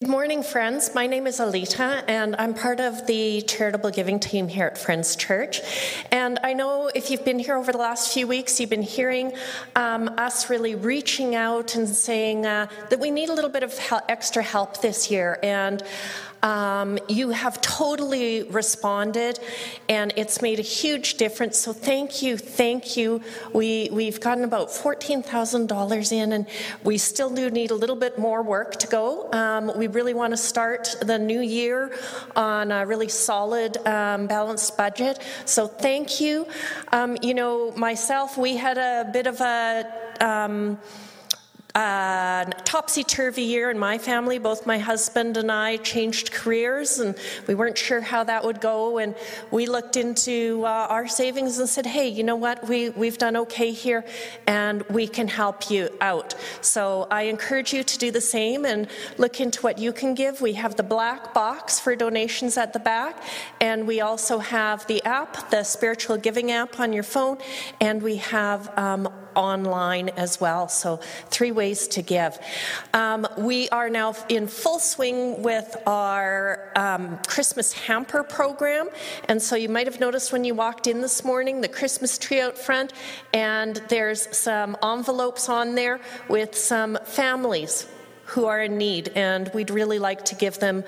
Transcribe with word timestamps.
Good 0.00 0.10
morning, 0.10 0.44
friends. 0.44 0.94
My 0.94 1.08
name 1.08 1.26
is 1.26 1.40
Alita, 1.40 2.04
and 2.06 2.36
I'm 2.36 2.54
part 2.54 2.78
of 2.78 3.08
the 3.08 3.42
charitable 3.42 3.90
giving 3.90 4.20
team 4.20 4.46
here 4.46 4.66
at 4.66 4.78
Friends 4.78 5.16
Church. 5.16 5.60
And 6.12 6.38
I 6.44 6.52
know 6.52 6.88
if 6.94 7.10
you've 7.10 7.24
been 7.24 7.40
here 7.40 7.56
over 7.56 7.72
the 7.72 7.78
last 7.78 8.14
few 8.14 8.28
weeks, 8.28 8.60
you've 8.60 8.70
been 8.70 8.80
hearing 8.80 9.32
um, 9.74 10.08
us 10.16 10.48
really 10.48 10.76
reaching 10.76 11.34
out 11.34 11.74
and 11.74 11.88
saying 11.88 12.46
uh, 12.46 12.68
that 12.90 13.00
we 13.00 13.10
need 13.10 13.28
a 13.28 13.32
little 13.32 13.50
bit 13.50 13.64
of 13.64 13.76
extra 14.08 14.40
help 14.40 14.80
this 14.82 15.10
year. 15.10 15.40
And 15.42 15.82
um, 16.42 16.98
you 17.08 17.30
have 17.30 17.60
totally 17.60 18.44
responded, 18.44 19.38
and 19.88 20.12
it's 20.16 20.40
made 20.40 20.58
a 20.58 20.62
huge 20.62 21.14
difference. 21.14 21.58
So 21.58 21.72
thank 21.72 22.22
you, 22.22 22.36
thank 22.36 22.96
you. 22.96 23.20
We 23.52 23.88
we've 23.92 24.20
gotten 24.20 24.44
about 24.44 24.70
fourteen 24.70 25.22
thousand 25.22 25.68
dollars 25.68 26.12
in, 26.12 26.32
and 26.32 26.46
we 26.84 26.98
still 26.98 27.30
do 27.30 27.50
need 27.50 27.70
a 27.70 27.74
little 27.74 27.96
bit 27.96 28.18
more 28.18 28.42
work 28.42 28.76
to 28.76 28.86
go. 28.86 29.30
Um, 29.32 29.72
we 29.76 29.86
really 29.86 30.14
want 30.14 30.32
to 30.32 30.36
start 30.36 30.96
the 31.00 31.18
new 31.18 31.40
year 31.40 31.92
on 32.36 32.72
a 32.72 32.86
really 32.86 33.08
solid, 33.08 33.76
um, 33.86 34.26
balanced 34.26 34.76
budget. 34.76 35.18
So 35.44 35.66
thank 35.66 36.20
you. 36.20 36.46
Um, 36.92 37.16
you 37.22 37.34
know, 37.34 37.72
myself, 37.72 38.36
we 38.38 38.56
had 38.56 38.78
a 38.78 39.10
bit 39.12 39.26
of 39.26 39.40
a 39.40 39.86
um, 40.20 40.78
uh, 41.74 42.44
topsy 42.64 43.04
turvy 43.04 43.42
year 43.42 43.70
in 43.70 43.78
my 43.78 43.98
family. 43.98 44.38
Both 44.38 44.66
my 44.66 44.78
husband 44.78 45.36
and 45.36 45.52
I 45.52 45.76
changed 45.76 46.32
careers, 46.32 46.98
and 46.98 47.14
we 47.46 47.54
weren't 47.54 47.76
sure 47.76 48.00
how 48.00 48.24
that 48.24 48.44
would 48.44 48.60
go. 48.60 48.98
And 48.98 49.14
we 49.50 49.66
looked 49.66 49.96
into 49.96 50.62
uh, 50.64 50.86
our 50.88 51.06
savings 51.06 51.58
and 51.58 51.68
said, 51.68 51.86
"Hey, 51.86 52.08
you 52.08 52.24
know 52.24 52.36
what? 52.36 52.66
We 52.66 52.90
we've 52.90 53.18
done 53.18 53.36
okay 53.36 53.70
here, 53.72 54.04
and 54.46 54.82
we 54.84 55.06
can 55.06 55.28
help 55.28 55.70
you 55.70 55.90
out." 56.00 56.34
So 56.62 57.06
I 57.10 57.22
encourage 57.22 57.72
you 57.72 57.84
to 57.84 57.98
do 57.98 58.10
the 58.10 58.20
same 58.20 58.64
and 58.64 58.88
look 59.18 59.40
into 59.40 59.60
what 59.60 59.78
you 59.78 59.92
can 59.92 60.14
give. 60.14 60.40
We 60.40 60.54
have 60.54 60.76
the 60.76 60.82
black 60.82 61.34
box 61.34 61.78
for 61.78 61.94
donations 61.94 62.56
at 62.56 62.72
the 62.72 62.80
back, 62.80 63.22
and 63.60 63.86
we 63.86 64.00
also 64.00 64.38
have 64.38 64.86
the 64.86 65.02
app, 65.04 65.50
the 65.50 65.64
spiritual 65.64 66.16
giving 66.16 66.50
app 66.50 66.80
on 66.80 66.92
your 66.92 67.02
phone, 67.02 67.38
and 67.80 68.02
we 68.02 68.16
have 68.16 68.76
um, 68.78 69.08
online 69.38 70.10
as 70.10 70.40
well. 70.40 70.68
So, 70.68 71.00
three 71.30 71.52
ways 71.52 71.88
to 71.88 72.02
give. 72.02 72.38
Um, 72.92 73.26
we 73.38 73.68
are 73.70 73.88
now 73.88 74.14
in 74.28 74.48
full 74.48 74.80
swing 74.80 75.42
with 75.42 75.76
our 75.86 76.72
um, 76.76 77.18
Christmas 77.26 77.72
hamper 77.72 78.22
program. 78.22 78.88
And 79.28 79.40
so, 79.40 79.56
you 79.56 79.68
might 79.68 79.86
have 79.86 80.00
noticed 80.00 80.32
when 80.32 80.44
you 80.44 80.54
walked 80.54 80.86
in 80.86 81.00
this 81.00 81.24
morning 81.24 81.60
the 81.60 81.68
Christmas 81.68 82.18
tree 82.18 82.40
out 82.40 82.58
front, 82.58 82.92
and 83.32 83.76
there's 83.88 84.36
some 84.36 84.76
envelopes 84.82 85.48
on 85.48 85.74
there 85.74 86.00
with 86.28 86.54
some 86.56 86.98
families 87.04 87.86
who 88.24 88.44
are 88.44 88.60
in 88.60 88.76
need, 88.76 89.08
and 89.14 89.50
we'd 89.54 89.70
really 89.70 89.98
like 89.98 90.24
to 90.26 90.34
give 90.34 90.58
them 90.58 90.84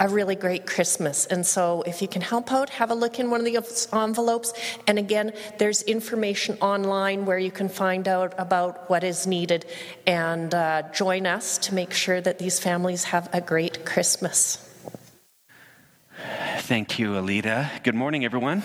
a 0.00 0.08
really 0.08 0.34
great 0.34 0.66
Christmas. 0.66 1.26
And 1.26 1.46
so, 1.46 1.82
if 1.82 2.00
you 2.02 2.08
can 2.08 2.22
help 2.22 2.52
out, 2.52 2.70
have 2.70 2.90
a 2.90 2.94
look 2.94 3.18
in 3.18 3.30
one 3.30 3.40
of 3.40 3.46
the 3.46 3.56
envelopes. 3.92 4.52
And 4.86 4.98
again, 4.98 5.32
there's 5.58 5.82
information 5.82 6.58
online 6.60 7.26
where 7.26 7.38
you 7.38 7.50
can 7.50 7.68
find 7.68 8.06
out 8.06 8.34
about 8.38 8.88
what 8.88 9.04
is 9.04 9.26
needed 9.26 9.66
and 10.06 10.54
uh, 10.54 10.82
join 10.92 11.26
us 11.26 11.58
to 11.58 11.74
make 11.74 11.92
sure 11.92 12.20
that 12.20 12.38
these 12.38 12.58
families 12.58 13.04
have 13.04 13.28
a 13.32 13.40
great 13.40 13.84
Christmas. 13.84 14.64
Thank 16.58 16.98
you, 16.98 17.12
Alita. 17.12 17.82
Good 17.82 17.94
morning, 17.94 18.24
everyone. 18.24 18.62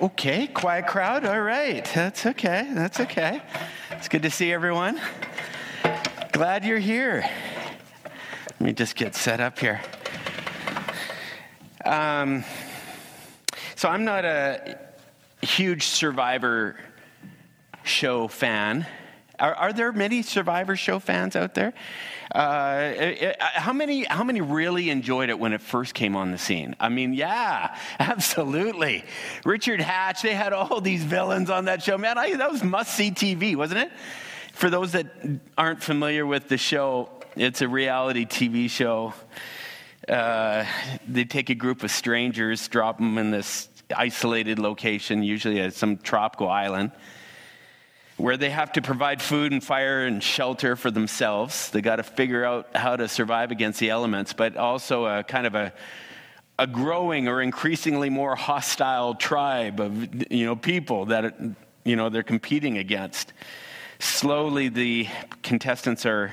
Okay, 0.00 0.48
quiet 0.48 0.86
crowd. 0.86 1.24
All 1.24 1.40
right. 1.40 1.84
That's 1.94 2.26
okay. 2.26 2.68
That's 2.74 3.00
okay. 3.00 3.40
It's 3.92 4.08
good 4.08 4.22
to 4.22 4.30
see 4.30 4.52
everyone. 4.52 5.00
Glad 6.32 6.64
you're 6.64 6.78
here. 6.78 7.24
Let 8.60 8.66
me 8.66 8.72
just 8.72 8.94
get 8.94 9.16
set 9.16 9.40
up 9.40 9.58
here. 9.58 9.80
Um, 11.84 12.44
so, 13.74 13.88
I'm 13.88 14.04
not 14.04 14.24
a 14.24 14.78
huge 15.42 15.86
Survivor 15.86 16.76
show 17.82 18.28
fan. 18.28 18.86
Are, 19.40 19.54
are, 19.54 19.72
there 19.72 19.90
many 19.92 20.22
Survivor 20.22 20.76
show 20.76 21.00
fans 21.00 21.34
out 21.34 21.54
there? 21.54 21.74
Uh, 22.32 22.38
uh, 22.38 23.32
how 23.40 23.72
many? 23.72 24.04
How 24.04 24.22
many 24.22 24.40
really 24.40 24.88
enjoyed 24.88 25.30
it 25.30 25.38
when 25.38 25.52
it 25.52 25.60
first 25.60 25.92
came 25.92 26.14
on 26.14 26.30
the 26.30 26.38
scene? 26.38 26.76
I 26.78 26.88
mean, 26.88 27.12
yeah, 27.12 27.76
absolutely. 27.98 29.04
Richard 29.44 29.80
Hatch. 29.80 30.22
They 30.22 30.34
had 30.34 30.52
all 30.52 30.80
these 30.80 31.02
villains 31.02 31.50
on 31.50 31.64
that 31.64 31.82
show. 31.82 31.98
Man, 31.98 32.16
I, 32.16 32.36
that 32.36 32.52
was 32.52 32.62
must 32.62 32.94
see 32.94 33.10
TV, 33.10 33.56
wasn't 33.56 33.80
it? 33.80 33.92
For 34.52 34.70
those 34.70 34.92
that 34.92 35.06
aren't 35.58 35.82
familiar 35.82 36.24
with 36.24 36.48
the 36.48 36.56
show, 36.56 37.10
it's 37.36 37.62
a 37.62 37.68
reality 37.68 38.26
TV 38.26 38.70
show. 38.70 39.14
Uh, 40.08 40.64
they 41.08 41.24
take 41.24 41.50
a 41.50 41.54
group 41.54 41.82
of 41.82 41.90
strangers, 41.90 42.68
drop 42.68 42.98
them 42.98 43.18
in 43.18 43.30
this 43.30 43.68
isolated 43.94 44.58
location, 44.58 45.22
usually 45.22 45.60
at 45.60 45.74
some 45.74 45.96
tropical 45.96 46.48
island, 46.48 46.92
where 48.16 48.36
they 48.36 48.50
have 48.50 48.72
to 48.72 48.82
provide 48.82 49.20
food 49.20 49.52
and 49.52 49.64
fire 49.64 50.06
and 50.06 50.22
shelter 50.22 50.76
for 50.76 50.90
themselves. 50.90 51.70
They 51.70 51.80
got 51.80 51.96
to 51.96 52.02
figure 52.02 52.44
out 52.44 52.76
how 52.76 52.96
to 52.96 53.08
survive 53.08 53.50
against 53.50 53.80
the 53.80 53.90
elements, 53.90 54.32
but 54.32 54.56
also 54.56 55.06
a 55.06 55.24
kind 55.24 55.46
of 55.46 55.54
a 55.54 55.72
a 56.56 56.68
growing 56.68 57.26
or 57.26 57.42
increasingly 57.42 58.08
more 58.08 58.36
hostile 58.36 59.16
tribe 59.16 59.80
of 59.80 60.30
you 60.30 60.46
know 60.46 60.54
people 60.54 61.06
that 61.06 61.34
you 61.84 61.96
know 61.96 62.08
they're 62.08 62.22
competing 62.22 62.78
against. 62.78 63.32
Slowly, 63.98 64.68
the 64.68 65.08
contestants 65.42 66.06
are 66.06 66.32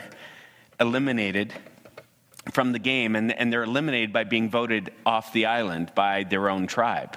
eliminated 0.81 1.53
from 2.51 2.71
the 2.71 2.79
game, 2.79 3.15
and, 3.15 3.31
and 3.31 3.53
they're 3.53 3.63
eliminated 3.63 4.11
by 4.11 4.23
being 4.23 4.49
voted 4.49 4.91
off 5.05 5.31
the 5.31 5.45
island 5.45 5.91
by 5.95 6.23
their 6.23 6.49
own 6.49 6.65
tribe. 6.67 7.15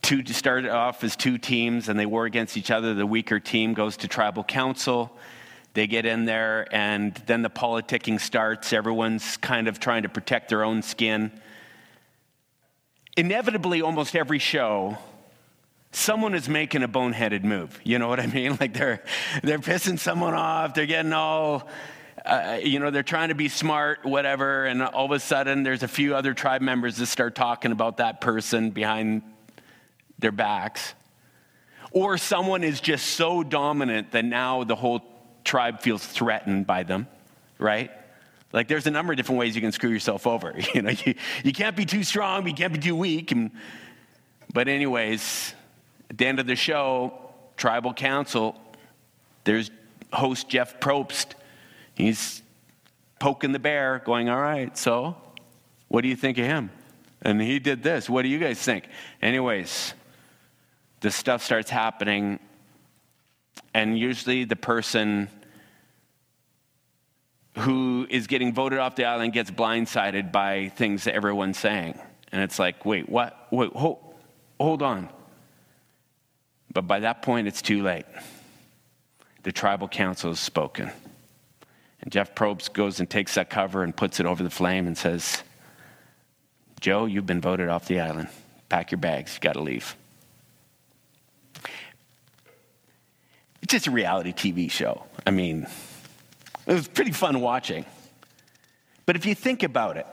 Two 0.00 0.24
started 0.26 0.70
off 0.70 1.04
as 1.04 1.16
two 1.16 1.36
teams, 1.36 1.88
and 1.88 1.98
they 1.98 2.06
war 2.06 2.24
against 2.24 2.56
each 2.56 2.70
other. 2.70 2.94
The 2.94 3.06
weaker 3.06 3.40
team 3.40 3.74
goes 3.74 3.96
to 3.98 4.08
tribal 4.08 4.44
council. 4.44 5.16
They 5.74 5.86
get 5.86 6.06
in 6.06 6.24
there, 6.24 6.66
and 6.72 7.14
then 7.26 7.42
the 7.42 7.50
politicking 7.50 8.20
starts. 8.20 8.72
Everyone's 8.72 9.36
kind 9.36 9.68
of 9.68 9.80
trying 9.80 10.04
to 10.04 10.08
protect 10.08 10.48
their 10.48 10.64
own 10.64 10.82
skin. 10.82 11.32
Inevitably, 13.16 13.82
almost 13.82 14.14
every 14.14 14.38
show 14.38 14.96
someone 15.92 16.34
is 16.34 16.48
making 16.48 16.82
a 16.82 16.88
boneheaded 16.88 17.44
move. 17.44 17.78
You 17.84 17.98
know 17.98 18.08
what 18.08 18.18
I 18.18 18.26
mean? 18.26 18.56
Like 18.62 18.74
they're 18.74 19.02
they're 19.42 19.58
pissing 19.58 19.98
someone 19.98 20.34
off. 20.34 20.74
They're 20.74 20.86
getting 20.86 21.12
all 21.12 21.68
uh, 22.24 22.60
you 22.62 22.78
know, 22.78 22.90
they're 22.90 23.02
trying 23.02 23.30
to 23.30 23.34
be 23.34 23.48
smart, 23.48 24.04
whatever, 24.04 24.64
and 24.66 24.82
all 24.82 25.06
of 25.06 25.10
a 25.10 25.18
sudden 25.18 25.62
there's 25.62 25.82
a 25.82 25.88
few 25.88 26.14
other 26.14 26.34
tribe 26.34 26.62
members 26.62 26.96
that 26.96 27.06
start 27.06 27.34
talking 27.34 27.72
about 27.72 27.96
that 27.96 28.20
person 28.20 28.70
behind 28.70 29.22
their 30.18 30.32
backs. 30.32 30.94
Or 31.90 32.16
someone 32.16 32.62
is 32.62 32.80
just 32.80 33.06
so 33.06 33.42
dominant 33.42 34.12
that 34.12 34.24
now 34.24 34.64
the 34.64 34.76
whole 34.76 35.02
tribe 35.44 35.80
feels 35.80 36.04
threatened 36.06 36.66
by 36.66 36.84
them, 36.84 37.08
right? 37.58 37.90
Like 38.52 38.68
there's 38.68 38.86
a 38.86 38.90
number 38.90 39.12
of 39.12 39.16
different 39.16 39.40
ways 39.40 39.54
you 39.54 39.60
can 39.60 39.72
screw 39.72 39.90
yourself 39.90 40.26
over. 40.26 40.54
You 40.74 40.82
know, 40.82 40.90
you, 41.04 41.14
you 41.42 41.52
can't 41.52 41.76
be 41.76 41.84
too 41.84 42.04
strong, 42.04 42.46
you 42.46 42.54
can't 42.54 42.72
be 42.72 42.78
too 42.78 42.96
weak. 42.96 43.32
And, 43.32 43.50
but 44.54 44.68
anyways, 44.68 45.54
at 46.08 46.18
the 46.18 46.26
end 46.26 46.38
of 46.38 46.46
the 46.46 46.56
show, 46.56 47.18
tribal 47.56 47.92
council, 47.92 48.58
there's 49.44 49.70
host 50.12 50.48
Jeff 50.48 50.78
Probst 50.78 51.34
He's 51.94 52.42
poking 53.18 53.52
the 53.52 53.58
bear, 53.58 54.02
going, 54.04 54.28
All 54.28 54.40
right, 54.40 54.76
so 54.76 55.16
what 55.88 56.02
do 56.02 56.08
you 56.08 56.16
think 56.16 56.38
of 56.38 56.44
him? 56.44 56.70
And 57.22 57.40
he 57.40 57.58
did 57.58 57.82
this. 57.82 58.10
What 58.10 58.22
do 58.22 58.28
you 58.28 58.38
guys 58.38 58.58
think? 58.58 58.84
Anyways, 59.20 59.94
this 61.00 61.14
stuff 61.14 61.42
starts 61.42 61.70
happening, 61.70 62.40
and 63.74 63.98
usually 63.98 64.44
the 64.44 64.56
person 64.56 65.28
who 67.58 68.06
is 68.08 68.26
getting 68.26 68.54
voted 68.54 68.78
off 68.78 68.96
the 68.96 69.04
island 69.04 69.32
gets 69.32 69.50
blindsided 69.50 70.32
by 70.32 70.70
things 70.76 71.04
that 71.04 71.14
everyone's 71.14 71.58
saying. 71.58 71.98
And 72.32 72.42
it's 72.42 72.58
like, 72.58 72.86
wait, 72.86 73.08
what? 73.08 73.48
Wait, 73.50 73.72
hold, 73.72 73.98
hold 74.58 74.82
on. 74.82 75.08
But 76.72 76.86
by 76.86 77.00
that 77.00 77.22
point, 77.22 77.46
it's 77.46 77.60
too 77.60 77.82
late. 77.82 78.06
The 79.42 79.52
tribal 79.52 79.88
council 79.88 80.30
has 80.30 80.40
spoken. 80.40 80.90
And 82.02 82.10
Jeff 82.10 82.34
Probst 82.34 82.72
goes 82.72 83.00
and 83.00 83.08
takes 83.08 83.36
that 83.36 83.48
cover 83.48 83.82
and 83.82 83.96
puts 83.96 84.20
it 84.20 84.26
over 84.26 84.42
the 84.42 84.50
flame 84.50 84.86
and 84.86 84.98
says, 84.98 85.42
Joe, 86.80 87.06
you've 87.06 87.26
been 87.26 87.40
voted 87.40 87.68
off 87.68 87.86
the 87.86 88.00
island. 88.00 88.28
Pack 88.68 88.90
your 88.90 88.98
bags, 88.98 89.34
you 89.34 89.40
got 89.40 89.54
to 89.54 89.62
leave. 89.62 89.96
It's 93.62 93.70
just 93.70 93.86
a 93.86 93.92
reality 93.92 94.32
TV 94.32 94.68
show. 94.68 95.04
I 95.24 95.30
mean, 95.30 95.68
it 96.66 96.72
was 96.72 96.88
pretty 96.88 97.12
fun 97.12 97.40
watching. 97.40 97.84
But 99.06 99.14
if 99.14 99.24
you 99.24 99.36
think 99.36 99.62
about 99.62 99.96
it, 99.96 100.06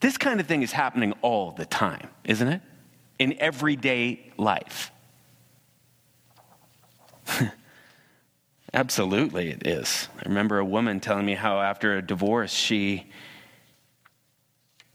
this 0.00 0.16
kind 0.16 0.40
of 0.40 0.46
thing 0.46 0.62
is 0.62 0.72
happening 0.72 1.12
all 1.20 1.50
the 1.50 1.66
time, 1.66 2.08
isn't 2.24 2.48
it? 2.48 2.62
In 3.18 3.34
everyday 3.38 4.32
life. 4.38 4.90
Absolutely, 8.74 9.50
it 9.50 9.64
is. 9.64 10.08
I 10.18 10.28
remember 10.28 10.58
a 10.58 10.64
woman 10.64 10.98
telling 10.98 11.24
me 11.24 11.34
how 11.34 11.60
after 11.60 11.96
a 11.96 12.02
divorce, 12.02 12.52
she 12.52 13.06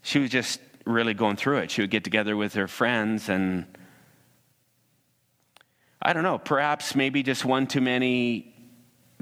she 0.02 0.18
was 0.18 0.28
just 0.28 0.60
really 0.84 1.14
going 1.14 1.36
through 1.36 1.58
it. 1.58 1.70
She 1.70 1.80
would 1.80 1.90
get 1.90 2.04
together 2.04 2.36
with 2.36 2.52
her 2.54 2.68
friends 2.68 3.30
and 3.30 3.64
I 6.02 6.12
don't 6.12 6.22
know, 6.22 6.36
perhaps 6.36 6.94
maybe 6.94 7.22
just 7.22 7.46
one 7.46 7.66
too 7.66 7.80
many 7.80 8.54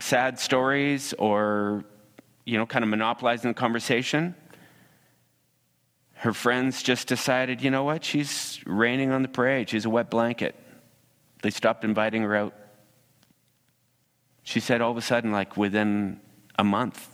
sad 0.01 0.41
stories 0.41 1.13
or, 1.13 1.85
you 2.45 2.59
know, 2.59 2.67
kind 2.67 2.83
of 2.83 2.89
monopolizing 2.89 3.51
the 3.51 3.55
conversation. 3.55 4.35
Her 6.15 6.33
friends 6.33 6.83
just 6.83 7.07
decided, 7.07 7.63
you 7.63 7.71
know 7.71 7.85
what, 7.85 8.03
she's 8.03 8.61
raining 8.67 9.13
on 9.13 9.23
the 9.23 9.29
parade. 9.29 9.69
She's 9.69 9.85
a 9.85 9.91
wet 9.91 10.11
blanket. 10.11 10.57
They 11.43 11.51
stopped 11.51 11.85
inviting 11.85 12.23
her 12.23 12.35
out. 12.35 12.55
She 14.49 14.61
said 14.61 14.81
all 14.81 14.91
of 14.91 14.97
a 14.97 15.03
sudden, 15.03 15.31
like 15.31 15.59
within 15.59 16.21
a 16.59 16.65
month, 16.65 17.07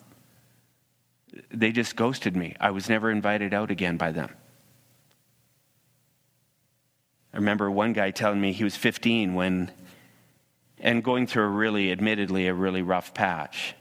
they 1.50 1.72
just 1.72 1.96
ghosted 1.96 2.36
me. 2.36 2.54
I 2.60 2.70
was 2.70 2.88
never 2.88 3.10
invited 3.10 3.52
out 3.52 3.72
again 3.72 3.96
by 3.96 4.12
them. 4.12 4.30
I 7.32 7.38
remember 7.38 7.68
one 7.68 7.92
guy 7.92 8.12
telling 8.12 8.40
me 8.40 8.52
he 8.52 8.62
was 8.62 8.76
15 8.76 9.34
when, 9.34 9.72
and 10.78 11.02
going 11.02 11.26
through 11.26 11.42
a 11.42 11.48
really, 11.48 11.90
admittedly, 11.90 12.46
a 12.46 12.54
really 12.54 12.82
rough 12.82 13.12
patch. 13.14 13.74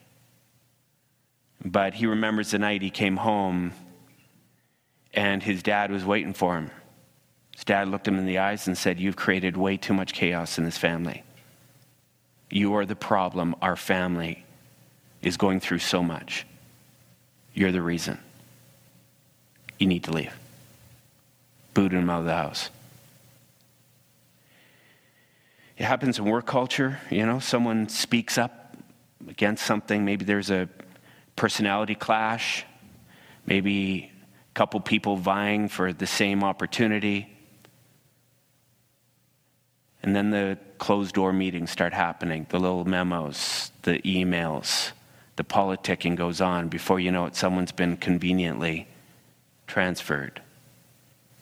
But 1.64 1.94
he 1.94 2.08
remembers 2.08 2.50
the 2.50 2.58
night 2.58 2.82
he 2.82 2.90
came 2.90 3.18
home 3.18 3.74
and 5.14 5.44
his 5.44 5.62
dad 5.62 5.92
was 5.92 6.04
waiting 6.04 6.34
for 6.34 6.58
him. 6.58 6.72
His 7.54 7.66
dad 7.66 7.88
looked 7.88 8.08
him 8.08 8.18
in 8.18 8.26
the 8.26 8.40
eyes 8.40 8.66
and 8.66 8.76
said, 8.76 9.00
You've 9.00 9.16
created 9.16 9.58
way 9.58 9.78
too 9.78 9.94
much 9.94 10.14
chaos 10.14 10.58
in 10.58 10.66
this 10.66 10.80
family. 10.80 11.24
You 12.54 12.76
are 12.76 12.86
the 12.86 12.96
problem. 12.96 13.56
Our 13.64 13.76
family 13.76 14.46
is 15.24 15.38
going 15.38 15.60
through 15.60 15.80
so 15.80 16.04
much. 16.04 16.46
You're 17.56 17.72
the 17.72 17.82
reason. 17.82 18.20
You 19.80 19.88
need 19.88 20.04
to 20.04 20.12
leave. 20.12 20.32
Booted 21.74 21.98
him 21.98 22.12
out 22.12 22.20
of 22.20 22.26
the 22.26 22.36
house. 22.36 22.70
It 25.80 25.86
happens 25.86 26.20
in 26.20 26.26
work 26.26 26.46
culture, 26.46 27.00
you 27.10 27.26
know, 27.26 27.40
someone 27.40 27.90
speaks 27.90 28.38
up 28.38 28.78
against 29.28 29.66
something. 29.66 30.06
Maybe 30.06 30.24
there's 30.24 30.52
a 30.52 30.70
personality 31.36 31.96
clash. 31.96 32.66
Maybe 33.48 34.12
a 34.52 34.54
couple 34.54 34.80
people 34.80 35.18
vying 35.18 35.70
for 35.70 35.92
the 35.92 36.06
same 36.06 36.44
opportunity. 36.44 37.33
And 40.04 40.16
then 40.16 40.32
the 40.32 40.58
closed 40.78 41.16
door 41.16 41.32
meetings 41.32 41.72
start 41.72 41.94
happening, 41.94 42.46
the 42.50 42.60
little 42.60 42.84
memos, 42.84 43.72
the 43.84 44.00
emails, 44.00 44.92
the 45.38 45.46
politicking 45.46 46.16
goes 46.16 46.42
on. 46.42 46.68
Before 46.68 47.00
you 47.00 47.10
know 47.10 47.26
it, 47.26 47.36
someone's 47.36 47.72
been 47.72 47.96
conveniently 47.96 48.88
transferred 49.66 50.42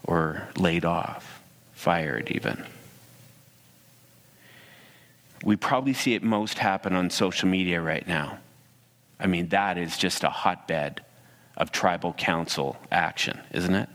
or 0.03 0.47
laid 0.55 0.85
off, 0.85 1.41
fired 1.73 2.29
even. 2.29 2.63
We 5.43 5.55
probably 5.55 5.93
see 5.93 6.13
it 6.13 6.21
most 6.21 6.59
happen 6.59 6.93
on 6.93 7.09
social 7.09 7.49
media 7.49 7.81
right 7.81 8.07
now. 8.07 8.37
I 9.19 9.25
mean, 9.25 9.49
that 9.49 9.79
is 9.79 9.97
just 9.97 10.23
a 10.23 10.29
hotbed 10.29 11.03
of 11.57 11.71
tribal 11.71 12.13
council 12.13 12.77
action, 12.91 13.39
isn't 13.51 13.73
it? 13.73 13.89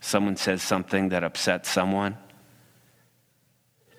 Someone 0.00 0.36
says 0.36 0.62
something 0.62 1.08
that 1.08 1.24
upsets 1.24 1.68
someone, 1.68 2.16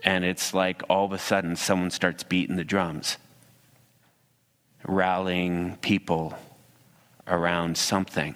and 0.08 0.24
it's 0.24 0.54
like 0.54 0.84
all 0.90 1.04
of 1.04 1.12
a 1.12 1.18
sudden 1.18 1.58
someone 1.58 1.92
starts 1.92 2.24
beating 2.24 2.56
the 2.56 2.64
drums, 2.64 3.18
rallying 4.86 5.76
people 5.82 6.34
around 7.28 7.78
something. 7.78 8.34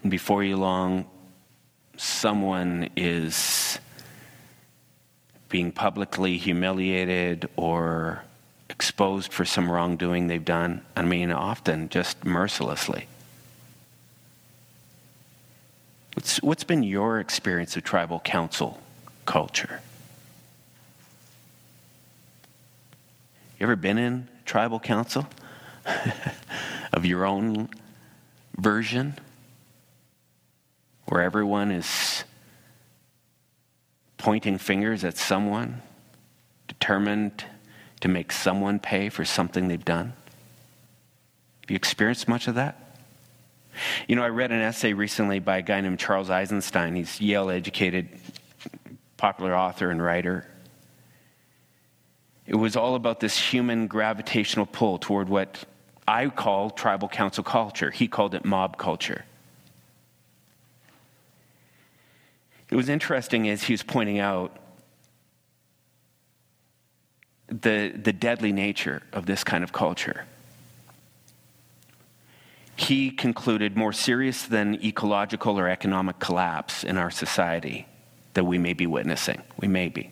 And 0.00 0.10
before 0.10 0.42
you 0.42 0.56
long, 0.56 1.04
someone 1.98 2.88
is 2.96 3.78
being 5.50 5.72
publicly 5.72 6.38
humiliated 6.38 7.46
or 7.56 8.24
exposed 8.70 9.30
for 9.30 9.44
some 9.44 9.70
wrongdoing 9.70 10.26
they've 10.26 10.42
done. 10.42 10.80
I 10.96 11.02
mean, 11.02 11.30
often 11.30 11.90
just 11.90 12.24
mercilessly. 12.24 13.08
What's, 16.14 16.42
what's 16.42 16.64
been 16.64 16.82
your 16.82 17.20
experience 17.20 17.76
of 17.76 17.84
tribal 17.84 18.20
council 18.20 18.80
culture? 19.30 19.80
You 23.60 23.64
ever 23.64 23.76
been 23.76 23.96
in 23.96 24.26
tribal 24.44 24.80
council 24.80 25.24
of 26.92 27.06
your 27.06 27.24
own 27.24 27.68
version 28.56 29.14
where 31.06 31.22
everyone 31.22 31.70
is 31.70 32.24
pointing 34.18 34.58
fingers 34.58 35.04
at 35.04 35.16
someone, 35.16 35.80
determined 36.66 37.44
to 38.00 38.08
make 38.08 38.32
someone 38.32 38.80
pay 38.80 39.10
for 39.10 39.24
something 39.24 39.68
they've 39.68 39.84
done? 39.84 40.12
Have 41.60 41.70
you 41.70 41.76
experienced 41.76 42.26
much 42.26 42.48
of 42.48 42.56
that? 42.56 42.96
You 44.08 44.16
know, 44.16 44.24
I 44.24 44.28
read 44.28 44.50
an 44.50 44.60
essay 44.60 44.92
recently 44.92 45.38
by 45.38 45.58
a 45.58 45.62
guy 45.62 45.80
named 45.80 46.00
Charles 46.00 46.30
Eisenstein. 46.30 46.96
He's 46.96 47.20
Yale 47.20 47.50
educated, 47.50 48.08
popular 49.20 49.54
author 49.54 49.90
and 49.90 50.02
writer. 50.02 50.46
It 52.46 52.54
was 52.54 52.74
all 52.74 52.94
about 52.94 53.20
this 53.20 53.38
human 53.38 53.86
gravitational 53.86 54.64
pull 54.64 54.96
toward 54.96 55.28
what 55.28 55.62
I 56.08 56.28
call 56.28 56.70
tribal 56.70 57.06
council 57.06 57.44
culture. 57.44 57.90
He 57.90 58.08
called 58.08 58.34
it 58.34 58.46
mob 58.46 58.78
culture. 58.78 59.26
It 62.70 62.76
was 62.76 62.88
interesting 62.88 63.46
as 63.50 63.64
he 63.64 63.74
was 63.74 63.82
pointing 63.82 64.20
out 64.20 64.56
the, 67.48 67.92
the 67.94 68.14
deadly 68.14 68.52
nature 68.52 69.02
of 69.12 69.26
this 69.26 69.44
kind 69.44 69.62
of 69.62 69.70
culture. 69.70 70.24
He 72.74 73.10
concluded 73.10 73.76
more 73.76 73.92
serious 73.92 74.46
than 74.46 74.82
ecological 74.82 75.58
or 75.60 75.68
economic 75.68 76.18
collapse 76.20 76.84
in 76.84 76.96
our 76.96 77.10
society 77.10 77.86
that 78.34 78.44
we 78.44 78.58
may 78.58 78.72
be 78.72 78.86
witnessing. 78.86 79.42
We 79.58 79.68
may 79.68 79.88
be. 79.88 80.10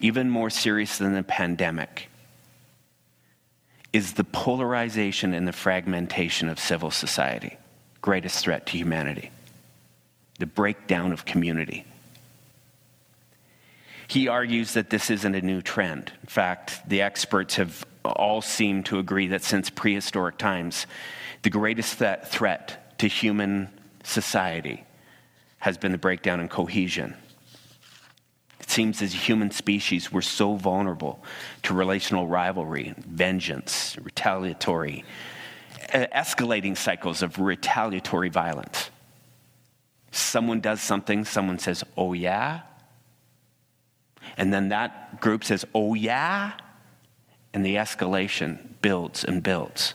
Even 0.00 0.30
more 0.30 0.50
serious 0.50 0.98
than 0.98 1.14
the 1.14 1.22
pandemic 1.22 2.08
is 3.92 4.14
the 4.14 4.24
polarization 4.24 5.34
and 5.34 5.46
the 5.46 5.52
fragmentation 5.52 6.48
of 6.48 6.58
civil 6.58 6.90
society, 6.90 7.58
greatest 8.00 8.42
threat 8.42 8.66
to 8.66 8.76
humanity 8.76 9.30
the 10.42 10.46
breakdown 10.46 11.12
of 11.12 11.24
community. 11.24 11.84
He 14.08 14.26
argues 14.26 14.74
that 14.74 14.90
this 14.90 15.08
isn't 15.08 15.36
a 15.36 15.40
new 15.40 15.62
trend. 15.62 16.10
In 16.20 16.28
fact, 16.28 16.80
the 16.88 17.00
experts 17.00 17.54
have 17.54 17.86
all 18.04 18.42
seemed 18.42 18.86
to 18.86 18.98
agree 18.98 19.28
that 19.28 19.44
since 19.44 19.70
prehistoric 19.70 20.38
times, 20.38 20.88
the 21.42 21.50
greatest 21.50 22.00
th- 22.00 22.24
threat 22.24 22.98
to 22.98 23.06
human 23.06 23.68
society 24.02 24.84
has 25.62 25.78
been 25.78 25.92
the 25.92 25.98
breakdown 25.98 26.40
in 26.40 26.48
cohesion. 26.48 27.14
It 28.58 28.68
seems 28.68 29.00
as 29.00 29.14
a 29.14 29.16
human 29.16 29.52
species, 29.52 30.10
we're 30.10 30.20
so 30.20 30.56
vulnerable 30.56 31.22
to 31.62 31.72
relational 31.72 32.26
rivalry, 32.26 32.94
vengeance, 32.98 33.96
retaliatory, 34.02 35.04
escalating 35.92 36.76
cycles 36.76 37.22
of 37.22 37.38
retaliatory 37.38 38.28
violence. 38.28 38.90
Someone 40.10 40.60
does 40.60 40.82
something, 40.82 41.24
someone 41.24 41.60
says, 41.60 41.84
oh 41.96 42.12
yeah. 42.12 42.62
And 44.36 44.52
then 44.52 44.70
that 44.70 45.20
group 45.20 45.44
says, 45.44 45.64
oh 45.76 45.94
yeah. 45.94 46.54
And 47.54 47.64
the 47.64 47.76
escalation 47.76 48.58
builds 48.82 49.22
and 49.22 49.44
builds. 49.44 49.94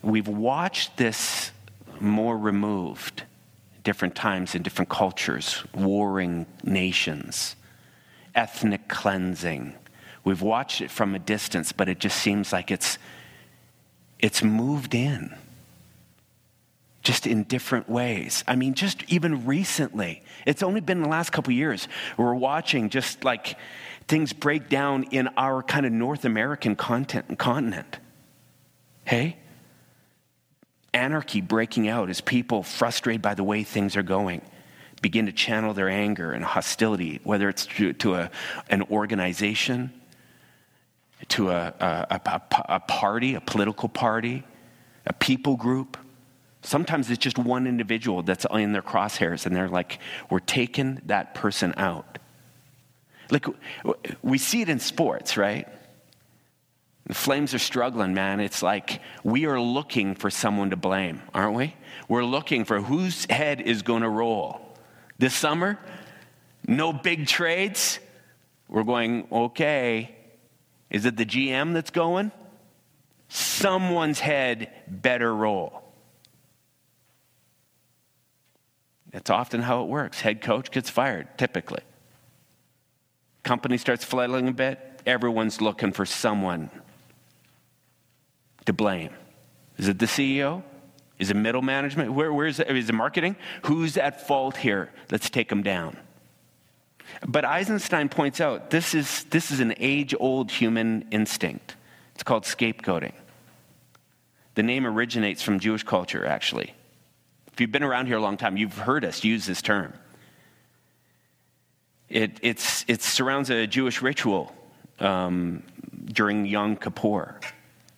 We've 0.00 0.26
watched 0.26 0.96
this 0.96 1.50
more 2.00 2.36
removed 2.36 3.24
different 3.82 4.14
times 4.14 4.54
in 4.54 4.62
different 4.62 4.88
cultures, 4.88 5.62
warring 5.74 6.46
nations, 6.62 7.56
ethnic 8.34 8.88
cleansing. 8.88 9.74
We've 10.24 10.42
watched 10.42 10.80
it 10.80 10.90
from 10.90 11.14
a 11.14 11.18
distance, 11.18 11.72
but 11.72 11.88
it 11.88 11.98
just 11.98 12.18
seems 12.18 12.52
like 12.52 12.70
it's, 12.70 12.98
it's 14.18 14.42
moved 14.42 14.94
in 14.94 15.36
just 17.04 17.26
in 17.26 17.44
different 17.44 17.88
ways. 17.88 18.42
I 18.48 18.56
mean, 18.56 18.74
just 18.74 19.04
even 19.08 19.46
recently, 19.46 20.22
it's 20.46 20.62
only 20.62 20.80
been 20.80 21.02
the 21.02 21.08
last 21.08 21.30
couple 21.30 21.52
years, 21.52 21.86
we're 22.16 22.34
watching 22.34 22.88
just 22.88 23.22
like 23.22 23.58
things 24.08 24.32
break 24.32 24.68
down 24.68 25.04
in 25.04 25.28
our 25.36 25.62
kind 25.62 25.86
of 25.86 25.92
North 25.92 26.24
American 26.24 26.74
content, 26.74 27.38
continent. 27.38 27.98
Hey? 29.04 29.36
Anarchy 30.94 31.40
breaking 31.42 31.88
out 31.88 32.08
as 32.08 32.20
people 32.22 32.62
frustrated 32.62 33.20
by 33.20 33.34
the 33.34 33.44
way 33.44 33.64
things 33.64 33.96
are 33.96 34.02
going 34.02 34.40
begin 35.04 35.26
to 35.26 35.32
channel 35.32 35.74
their 35.74 35.90
anger 35.90 36.32
and 36.32 36.42
hostility, 36.42 37.20
whether 37.24 37.50
it's 37.50 37.66
to, 37.66 37.92
to 37.92 38.14
a, 38.14 38.30
an 38.70 38.80
organization, 38.84 39.92
to 41.28 41.50
a, 41.50 41.74
a, 41.78 42.20
a, 42.24 42.42
a 42.70 42.80
party, 42.80 43.34
a 43.34 43.40
political 43.42 43.90
party, 43.90 44.44
a 45.04 45.12
people 45.12 45.56
group. 45.56 45.98
Sometimes 46.62 47.10
it's 47.10 47.18
just 47.18 47.36
one 47.36 47.66
individual 47.66 48.22
that's 48.22 48.46
in 48.50 48.72
their 48.72 48.80
crosshairs, 48.80 49.44
and 49.44 49.54
they're 49.54 49.68
like, 49.68 49.98
we're 50.30 50.38
taking 50.38 51.02
that 51.04 51.34
person 51.34 51.74
out. 51.76 52.18
Like, 53.30 53.44
we 54.22 54.38
see 54.38 54.62
it 54.62 54.70
in 54.70 54.80
sports, 54.80 55.36
right? 55.36 55.68
The 57.06 57.14
Flames 57.14 57.52
are 57.52 57.58
struggling, 57.58 58.14
man. 58.14 58.40
It's 58.40 58.62
like 58.62 59.00
we 59.22 59.44
are 59.44 59.60
looking 59.60 60.14
for 60.14 60.30
someone 60.30 60.70
to 60.70 60.76
blame, 60.76 61.20
aren't 61.34 61.54
we? 61.54 61.76
We're 62.08 62.24
looking 62.24 62.64
for 62.64 62.80
whose 62.80 63.26
head 63.28 63.60
is 63.60 63.82
going 63.82 64.02
to 64.02 64.08
roll. 64.08 64.60
This 65.18 65.34
summer, 65.34 65.78
no 66.66 66.92
big 66.92 67.26
trades. 67.26 67.98
We're 68.68 68.84
going, 68.84 69.28
okay, 69.30 70.14
is 70.88 71.04
it 71.04 71.16
the 71.16 71.26
GM 71.26 71.74
that's 71.74 71.90
going? 71.90 72.32
Someone's 73.28 74.20
head 74.20 74.70
better 74.88 75.34
roll. 75.34 75.82
That's 79.12 79.30
often 79.30 79.60
how 79.60 79.82
it 79.82 79.88
works. 79.88 80.20
Head 80.22 80.40
coach 80.40 80.70
gets 80.70 80.88
fired, 80.88 81.28
typically. 81.36 81.82
Company 83.42 83.76
starts 83.76 84.04
flailing 84.04 84.48
a 84.48 84.52
bit, 84.52 85.02
everyone's 85.04 85.60
looking 85.60 85.92
for 85.92 86.06
someone 86.06 86.70
to 88.66 88.72
blame? 88.72 89.10
Is 89.78 89.88
it 89.88 89.98
the 89.98 90.06
CEO? 90.06 90.62
Is 91.18 91.30
it 91.30 91.36
middle 91.36 91.62
management? 91.62 92.12
Where, 92.12 92.32
where 92.32 92.46
is, 92.46 92.60
it? 92.60 92.68
is 92.68 92.88
it 92.88 92.94
marketing? 92.94 93.36
Who's 93.66 93.96
at 93.96 94.26
fault 94.26 94.56
here? 94.56 94.90
Let's 95.10 95.30
take 95.30 95.48
them 95.48 95.62
down. 95.62 95.96
But 97.26 97.44
Eisenstein 97.44 98.08
points 98.08 98.40
out 98.40 98.70
this 98.70 98.94
is, 98.94 99.24
this 99.24 99.50
is 99.50 99.60
an 99.60 99.74
age 99.78 100.14
old 100.18 100.50
human 100.50 101.06
instinct. 101.10 101.76
It's 102.14 102.22
called 102.22 102.44
scapegoating. 102.44 103.12
The 104.54 104.62
name 104.62 104.86
originates 104.86 105.42
from 105.42 105.60
Jewish 105.60 105.82
culture, 105.82 106.24
actually. 106.24 106.74
If 107.52 107.60
you've 107.60 107.72
been 107.72 107.82
around 107.82 108.06
here 108.06 108.16
a 108.16 108.20
long 108.20 108.36
time, 108.36 108.56
you've 108.56 108.78
heard 108.78 109.04
us 109.04 109.22
use 109.22 109.46
this 109.46 109.62
term. 109.62 109.92
It, 112.08 112.38
it 112.42 112.60
surrounds 112.60 113.50
a 113.50 113.66
Jewish 113.66 114.02
ritual 114.02 114.54
um, 115.00 115.62
during 116.06 116.46
Yom 116.46 116.76
Kippur 116.76 117.40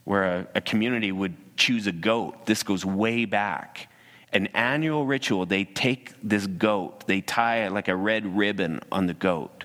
where 0.07 0.25
a, 0.25 0.47
a 0.55 0.61
community 0.61 1.11
would 1.11 1.35
choose 1.57 1.87
a 1.89 1.93
goat. 1.93 2.47
This 2.47 2.63
goes 2.63 2.85
way 2.85 3.25
back. 3.25 3.93
An 4.33 4.47
annual 4.55 5.05
ritual, 5.05 5.47
they 5.47 5.65
take 5.65 6.15
this 6.23 6.47
goat, 6.47 7.07
they 7.07 7.21
tie 7.21 7.67
like 7.69 7.89
a 7.89 7.97
red 7.97 8.37
ribbon 8.37 8.81
on 8.91 9.07
the 9.07 9.15
goat. 9.15 9.65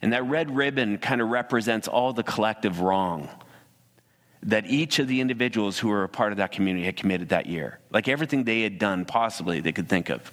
And 0.00 0.12
that 0.14 0.24
red 0.24 0.56
ribbon 0.56 0.96
kind 0.98 1.20
of 1.20 1.28
represents 1.28 1.86
all 1.86 2.12
the 2.12 2.22
collective 2.22 2.80
wrong 2.80 3.28
that 4.44 4.66
each 4.66 4.98
of 5.00 5.06
the 5.06 5.20
individuals 5.20 5.78
who 5.78 5.88
were 5.88 6.04
a 6.04 6.08
part 6.08 6.32
of 6.32 6.38
that 6.38 6.52
community 6.52 6.86
had 6.86 6.96
committed 6.96 7.28
that 7.28 7.46
year. 7.46 7.78
Like 7.90 8.08
everything 8.08 8.44
they 8.44 8.62
had 8.62 8.78
done, 8.78 9.04
possibly, 9.04 9.60
they 9.60 9.72
could 9.72 9.88
think 9.88 10.08
of. 10.08 10.32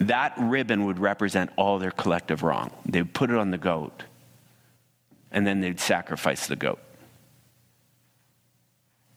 That 0.00 0.34
ribbon 0.36 0.84
would 0.84 0.98
represent 0.98 1.50
all 1.56 1.78
their 1.78 1.92
collective 1.92 2.42
wrong. 2.42 2.72
They 2.84 3.00
would 3.00 3.14
put 3.14 3.30
it 3.30 3.36
on 3.36 3.52
the 3.52 3.58
goat, 3.58 4.02
and 5.30 5.46
then 5.46 5.60
they'd 5.60 5.80
sacrifice 5.80 6.46
the 6.46 6.56
goat. 6.56 6.80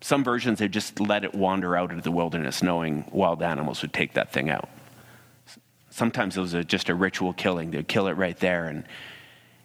Some 0.03 0.21
versions, 0.21 0.59
they 0.59 0.67
just 0.67 0.99
let 0.99 1.23
it 1.23 1.33
wander 1.33 1.77
out 1.77 1.91
into 1.91 2.03
the 2.03 2.11
wilderness, 2.11 2.61
knowing 2.61 3.05
wild 3.13 3.41
animals 3.41 3.81
would 3.81 3.93
take 3.93 4.15
that 4.15 4.33
thing 4.33 4.49
out. 4.49 4.67
Sometimes 5.91 6.35
it 6.35 6.41
was 6.41 6.53
a, 6.53 6.61
just 6.61 6.89
a 6.89 6.93
ritual 6.93 7.31
killing. 7.31 7.71
They'd 7.71 7.87
kill 7.87 8.07
it 8.07 8.17
right 8.17 8.37
there. 8.37 8.65
And, 8.65 8.83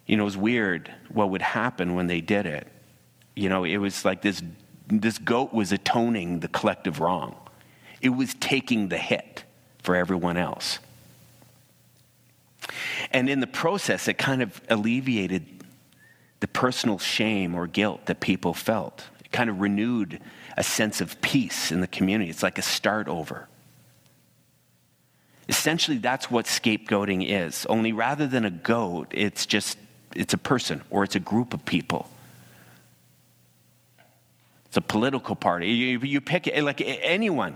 you 0.05 0.15
know, 0.15 0.23
it 0.23 0.31
was 0.31 0.37
weird 0.37 0.89
what 1.09 1.29
would 1.29 1.41
happen 1.41 1.93
when 1.93 2.07
they 2.07 2.21
did 2.21 2.45
it. 2.45 2.69
You 3.35 3.49
know, 3.49 3.65
it 3.65 3.79
was 3.79 4.05
like 4.05 4.21
this, 4.21 4.41
this 4.87 5.17
goat 5.17 5.51
was 5.51 5.73
atoning 5.73 6.39
the 6.39 6.47
collective 6.47 7.01
wrong, 7.01 7.35
it 8.01 8.09
was 8.09 8.33
taking 8.35 8.87
the 8.87 8.97
hit 8.97 9.43
for 9.83 9.97
everyone 9.97 10.37
else. 10.37 10.79
And 13.11 13.29
in 13.29 13.41
the 13.41 13.47
process, 13.47 14.07
it 14.07 14.17
kind 14.17 14.41
of 14.41 14.61
alleviated 14.69 15.65
the 16.39 16.47
personal 16.47 16.97
shame 16.97 17.55
or 17.55 17.67
guilt 17.67 18.05
that 18.05 18.21
people 18.21 18.53
felt 18.53 19.03
kind 19.31 19.49
of 19.49 19.61
renewed 19.61 20.19
a 20.57 20.63
sense 20.63 21.01
of 21.01 21.21
peace 21.21 21.71
in 21.71 21.81
the 21.81 21.87
community. 21.87 22.29
It's 22.29 22.43
like 22.43 22.57
a 22.57 22.63
start 22.63 23.07
over. 23.07 23.47
Essentially, 25.47 25.97
that's 25.97 26.29
what 26.29 26.45
scapegoating 26.45 27.27
is. 27.27 27.65
Only 27.65 27.91
rather 27.91 28.27
than 28.27 28.45
a 28.45 28.51
goat, 28.51 29.07
it's 29.11 29.45
just 29.45 29.77
it's 30.15 30.33
a 30.33 30.37
person 30.37 30.81
or 30.89 31.03
it's 31.03 31.15
a 31.15 31.19
group 31.19 31.53
of 31.53 31.65
people. 31.65 32.09
It's 34.65 34.77
a 34.77 34.81
political 34.81 35.35
party. 35.35 35.69
You, 35.69 35.99
you 35.99 36.21
pick 36.21 36.45
it, 36.45 36.63
like 36.63 36.81
anyone, 36.85 37.55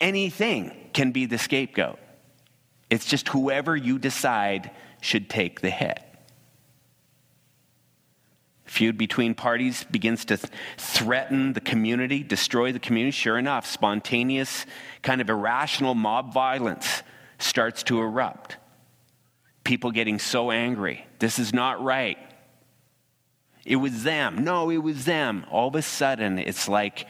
anything 0.00 0.72
can 0.92 1.10
be 1.10 1.24
the 1.24 1.38
scapegoat. 1.38 1.98
It's 2.90 3.06
just 3.06 3.28
whoever 3.28 3.74
you 3.74 3.98
decide 3.98 4.70
should 5.00 5.30
take 5.30 5.62
the 5.62 5.70
hit. 5.70 6.02
Feud 8.70 8.96
between 8.96 9.34
parties 9.34 9.82
begins 9.82 10.24
to 10.26 10.36
th- 10.36 10.52
threaten 10.78 11.54
the 11.54 11.60
community, 11.60 12.22
destroy 12.22 12.70
the 12.70 12.78
community. 12.78 13.10
Sure 13.10 13.36
enough, 13.36 13.66
spontaneous, 13.66 14.64
kind 15.02 15.20
of 15.20 15.28
irrational 15.28 15.96
mob 15.96 16.32
violence 16.32 17.02
starts 17.40 17.82
to 17.82 18.00
erupt. 18.00 18.58
People 19.64 19.90
getting 19.90 20.20
so 20.20 20.52
angry. 20.52 21.04
This 21.18 21.40
is 21.40 21.52
not 21.52 21.82
right. 21.82 22.16
It 23.64 23.74
was 23.74 24.04
them. 24.04 24.44
No, 24.44 24.70
it 24.70 24.78
was 24.78 25.04
them. 25.04 25.46
All 25.50 25.66
of 25.66 25.74
a 25.74 25.82
sudden, 25.82 26.38
it's 26.38 26.68
like 26.68 27.08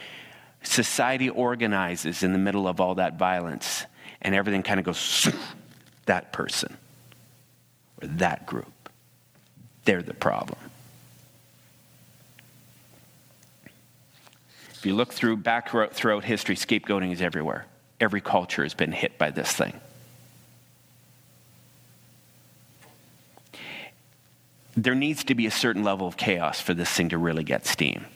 society 0.63 1.29
organizes 1.29 2.23
in 2.23 2.33
the 2.33 2.39
middle 2.39 2.69
of 2.69 2.81
all 2.81 2.95
that 2.95 3.19
violence, 3.19 3.85
and 4.23 4.35
everything 4.35 4.63
kind 4.63 4.81
of 4.81 4.87
goes, 4.87 5.29
that 6.07 6.33
person 6.33 6.79
or 8.01 8.09
that 8.09 8.47
group. 8.47 8.89
They're 9.85 10.01
the 10.01 10.15
problem. 10.15 10.70
If 14.81 14.87
you 14.87 14.95
look 14.95 15.13
through 15.13 15.37
back 15.37 15.69
throughout 15.69 16.25
history, 16.25 16.57
scapegoating 16.57 17.13
is 17.13 17.21
everywhere. 17.21 17.67
Every 18.01 18.23
culture 18.23 18.63
has 18.63 18.73
been 18.73 18.93
hit 18.93 19.19
by 19.19 19.31
this 19.31 19.53
thing. 19.53 19.79
There 24.75 24.95
needs 24.95 25.23
to 25.25 25.35
be 25.35 25.45
a 25.45 25.51
certain 25.51 25.85
level 25.85 26.07
of 26.07 26.17
chaos 26.17 26.63
for 26.63 26.73
this 26.73 26.89
thing 26.89 27.11
to 27.11 27.19
really 27.19 27.45
get 27.45 27.67
steam. 27.67 28.07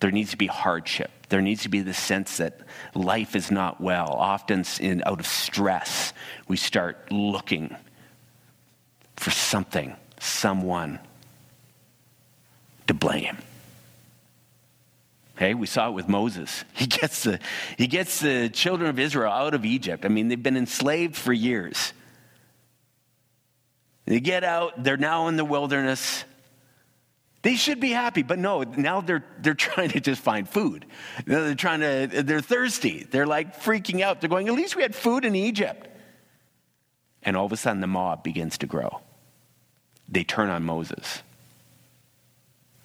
There 0.00 0.10
needs 0.10 0.30
to 0.30 0.38
be 0.38 0.46
hardship. 0.46 1.10
There 1.28 1.42
needs 1.42 1.64
to 1.64 1.68
be 1.68 1.82
the 1.82 1.92
sense 1.92 2.38
that 2.38 2.62
life 2.94 3.36
is 3.36 3.50
not 3.50 3.78
well. 3.78 4.12
Often, 4.12 4.64
in, 4.80 5.02
out 5.04 5.20
of 5.20 5.26
stress, 5.26 6.14
we 6.48 6.56
start 6.56 7.12
looking 7.12 7.76
for 9.16 9.30
something, 9.30 9.94
someone 10.18 10.98
to 12.86 12.94
blame. 12.94 13.36
Okay, 15.38 15.54
we 15.54 15.68
saw 15.68 15.88
it 15.88 15.92
with 15.92 16.08
Moses. 16.08 16.64
He 16.74 16.86
gets 16.86 17.22
the, 17.22 17.38
he 17.76 17.86
gets 17.86 18.18
the 18.18 18.48
children 18.48 18.90
of 18.90 18.98
Israel 18.98 19.32
out 19.32 19.54
of 19.54 19.64
Egypt. 19.64 20.04
I 20.04 20.08
mean, 20.08 20.26
they've 20.26 20.42
been 20.42 20.56
enslaved 20.56 21.14
for 21.14 21.32
years. 21.32 21.92
They 24.04 24.18
get 24.18 24.42
out, 24.42 24.82
they're 24.82 24.96
now 24.96 25.28
in 25.28 25.36
the 25.36 25.44
wilderness. 25.44 26.24
They 27.42 27.54
should 27.54 27.78
be 27.78 27.90
happy, 27.90 28.24
but 28.24 28.40
no, 28.40 28.64
now 28.64 29.00
they're, 29.00 29.24
they're 29.38 29.54
trying 29.68 29.90
to 29.90 30.00
just 30.00 30.20
find 30.20 30.48
food. 30.48 30.86
They're 31.24 31.54
trying 31.54 31.80
to, 31.80 32.22
they're 32.22 32.40
thirsty. 32.40 33.06
They're 33.08 33.26
like 33.26 33.62
freaking 33.62 34.00
out. 34.00 34.20
They're 34.20 34.30
going, 34.30 34.48
at 34.48 34.54
least 34.54 34.74
we 34.74 34.82
had 34.82 34.94
food 34.94 35.24
in 35.24 35.36
Egypt. 35.36 35.86
And 37.22 37.36
all 37.36 37.46
of 37.46 37.52
a 37.52 37.56
sudden, 37.56 37.80
the 37.80 37.86
mob 37.86 38.24
begins 38.24 38.58
to 38.58 38.66
grow. 38.66 39.02
They 40.08 40.24
turn 40.24 40.48
on 40.50 40.64
Moses. 40.64 41.22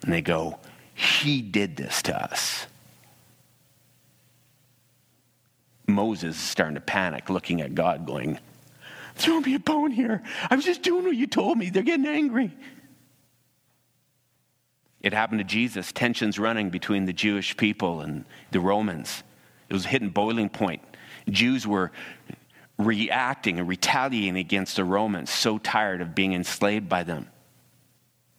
And 0.02 0.12
they 0.12 0.22
go, 0.22 0.60
he 0.94 1.42
did 1.42 1.76
this 1.76 2.02
to 2.02 2.16
us. 2.16 2.66
Moses 5.86 6.36
is 6.36 6.42
starting 6.42 6.76
to 6.76 6.80
panic, 6.80 7.28
looking 7.28 7.60
at 7.60 7.74
God, 7.74 8.06
going, 8.06 8.38
Throw 9.16 9.40
me 9.40 9.54
a 9.54 9.58
bone 9.60 9.92
here. 9.92 10.22
I 10.50 10.56
was 10.56 10.64
just 10.64 10.82
doing 10.82 11.04
what 11.04 11.14
you 11.14 11.26
told 11.26 11.56
me. 11.56 11.70
They're 11.70 11.82
getting 11.82 12.06
angry. 12.06 12.50
It 15.00 15.12
happened 15.12 15.38
to 15.40 15.44
Jesus, 15.44 15.92
tensions 15.92 16.38
running 16.38 16.70
between 16.70 17.04
the 17.04 17.12
Jewish 17.12 17.56
people 17.56 18.00
and 18.00 18.24
the 18.50 18.60
Romans. 18.60 19.22
It 19.68 19.74
was 19.74 19.84
hitting 19.84 20.08
boiling 20.08 20.48
point. 20.48 20.82
Jews 21.28 21.66
were 21.66 21.92
reacting 22.78 23.58
and 23.58 23.68
retaliating 23.68 24.36
against 24.36 24.76
the 24.76 24.84
Romans, 24.84 25.30
so 25.30 25.58
tired 25.58 26.00
of 26.00 26.14
being 26.14 26.32
enslaved 26.32 26.88
by 26.88 27.04
them. 27.04 27.28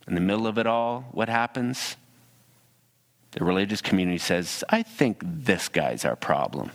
In 0.08 0.16
the 0.16 0.22
middle 0.22 0.48
of 0.48 0.58
it 0.58 0.68
all, 0.68 1.06
what 1.12 1.30
happens? 1.30 1.96
the 3.36 3.44
religious 3.44 3.82
community 3.82 4.18
says, 4.18 4.64
I 4.70 4.82
think 4.82 5.18
this 5.22 5.68
guy's 5.68 6.06
our 6.06 6.16
problem. 6.16 6.72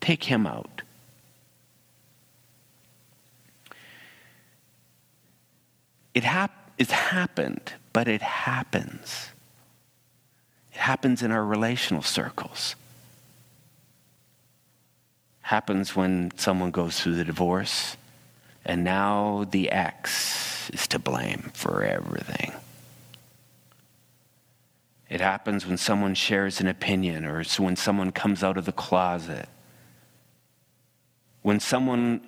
Take 0.00 0.24
him 0.24 0.46
out. 0.46 0.82
It 6.12 6.24
hap- 6.24 6.72
it's 6.76 6.90
happened, 6.90 7.72
but 7.92 8.08
it 8.08 8.20
happens. 8.20 9.28
It 10.72 10.78
happens 10.78 11.22
in 11.22 11.30
our 11.30 11.44
relational 11.44 12.02
circles. 12.02 12.74
Happens 15.42 15.94
when 15.94 16.32
someone 16.36 16.72
goes 16.72 17.00
through 17.00 17.14
the 17.14 17.24
divorce, 17.24 17.96
and 18.64 18.82
now 18.82 19.46
the 19.48 19.70
ex 19.70 20.68
is 20.70 20.88
to 20.88 20.98
blame 20.98 21.52
for 21.54 21.84
everything. 21.84 22.52
It 25.08 25.20
happens 25.20 25.66
when 25.66 25.78
someone 25.78 26.14
shares 26.14 26.60
an 26.60 26.66
opinion 26.66 27.24
or 27.24 27.42
when 27.58 27.76
someone 27.76 28.12
comes 28.12 28.44
out 28.44 28.58
of 28.58 28.66
the 28.66 28.72
closet. 28.72 29.48
When 31.42 31.60
someone 31.60 32.20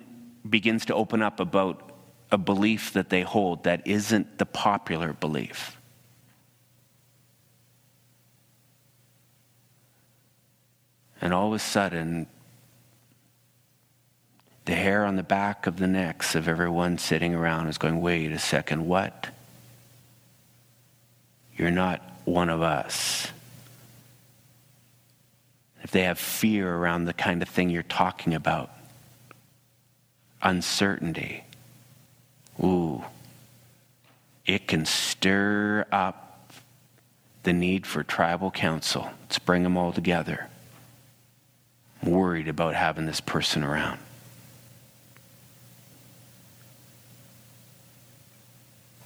begins 0.49 0.85
to 0.85 0.95
open 0.95 1.21
up 1.21 1.39
about 1.39 1.91
a 2.31 2.37
belief 2.37 2.93
that 2.93 3.09
they 3.09 3.21
hold 3.21 3.65
that 3.65 3.85
isn't 3.85 4.39
the 4.39 4.45
popular 4.45 5.13
belief. 5.13 5.77
And 11.19 11.33
all 11.35 11.49
of 11.49 11.53
a 11.53 11.59
sudden, 11.59 12.25
the 14.65 14.73
hair 14.73 15.05
on 15.05 15.17
the 15.17 15.23
back 15.23 15.67
of 15.67 15.77
the 15.77 15.87
necks 15.87 16.33
of 16.33 16.47
everyone 16.47 16.97
sitting 16.97 17.35
around 17.35 17.67
is 17.67 17.77
going, 17.77 18.01
wait 18.01 18.31
a 18.31 18.39
second, 18.39 18.87
what? 18.87 19.27
You're 21.55 21.69
not 21.69 22.10
one 22.31 22.49
of 22.49 22.61
us. 22.61 23.27
If 25.83 25.91
they 25.91 26.03
have 26.03 26.19
fear 26.19 26.73
around 26.73 27.05
the 27.05 27.13
kind 27.13 27.41
of 27.41 27.49
thing 27.49 27.69
you're 27.69 27.83
talking 27.83 28.33
about, 28.33 28.71
uncertainty, 30.41 31.43
ooh, 32.63 33.03
it 34.45 34.67
can 34.67 34.85
stir 34.85 35.85
up 35.91 36.53
the 37.43 37.53
need 37.53 37.85
for 37.85 38.03
tribal 38.03 38.51
council. 38.51 39.09
Let's 39.23 39.39
bring 39.39 39.63
them 39.63 39.77
all 39.77 39.91
together. 39.91 40.47
I'm 42.01 42.11
worried 42.11 42.47
about 42.47 42.75
having 42.75 43.05
this 43.05 43.21
person 43.21 43.63
around. 43.63 43.99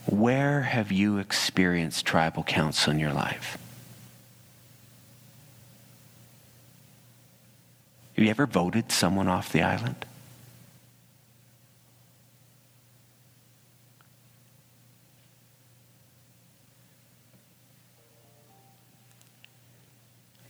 Where 0.05 0.62
have 0.62 0.91
you 0.91 1.17
experienced 1.17 2.05
tribal 2.05 2.43
council 2.43 2.93
in 2.93 3.00
your 3.00 3.13
life? 3.13 3.57
Have 8.15 8.24
you 8.24 8.29
ever 8.29 8.45
voted 8.45 8.91
someone 8.91 9.27
off 9.27 9.51
the 9.51 9.63
island? 9.63 10.05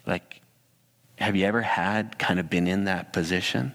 Like, 0.05 0.41
have 1.17 1.35
you 1.35 1.45
ever 1.45 1.61
had 1.61 2.19
kind 2.19 2.39
of 2.39 2.49
been 2.49 2.67
in 2.67 2.83
that 2.83 3.13
position 3.13 3.71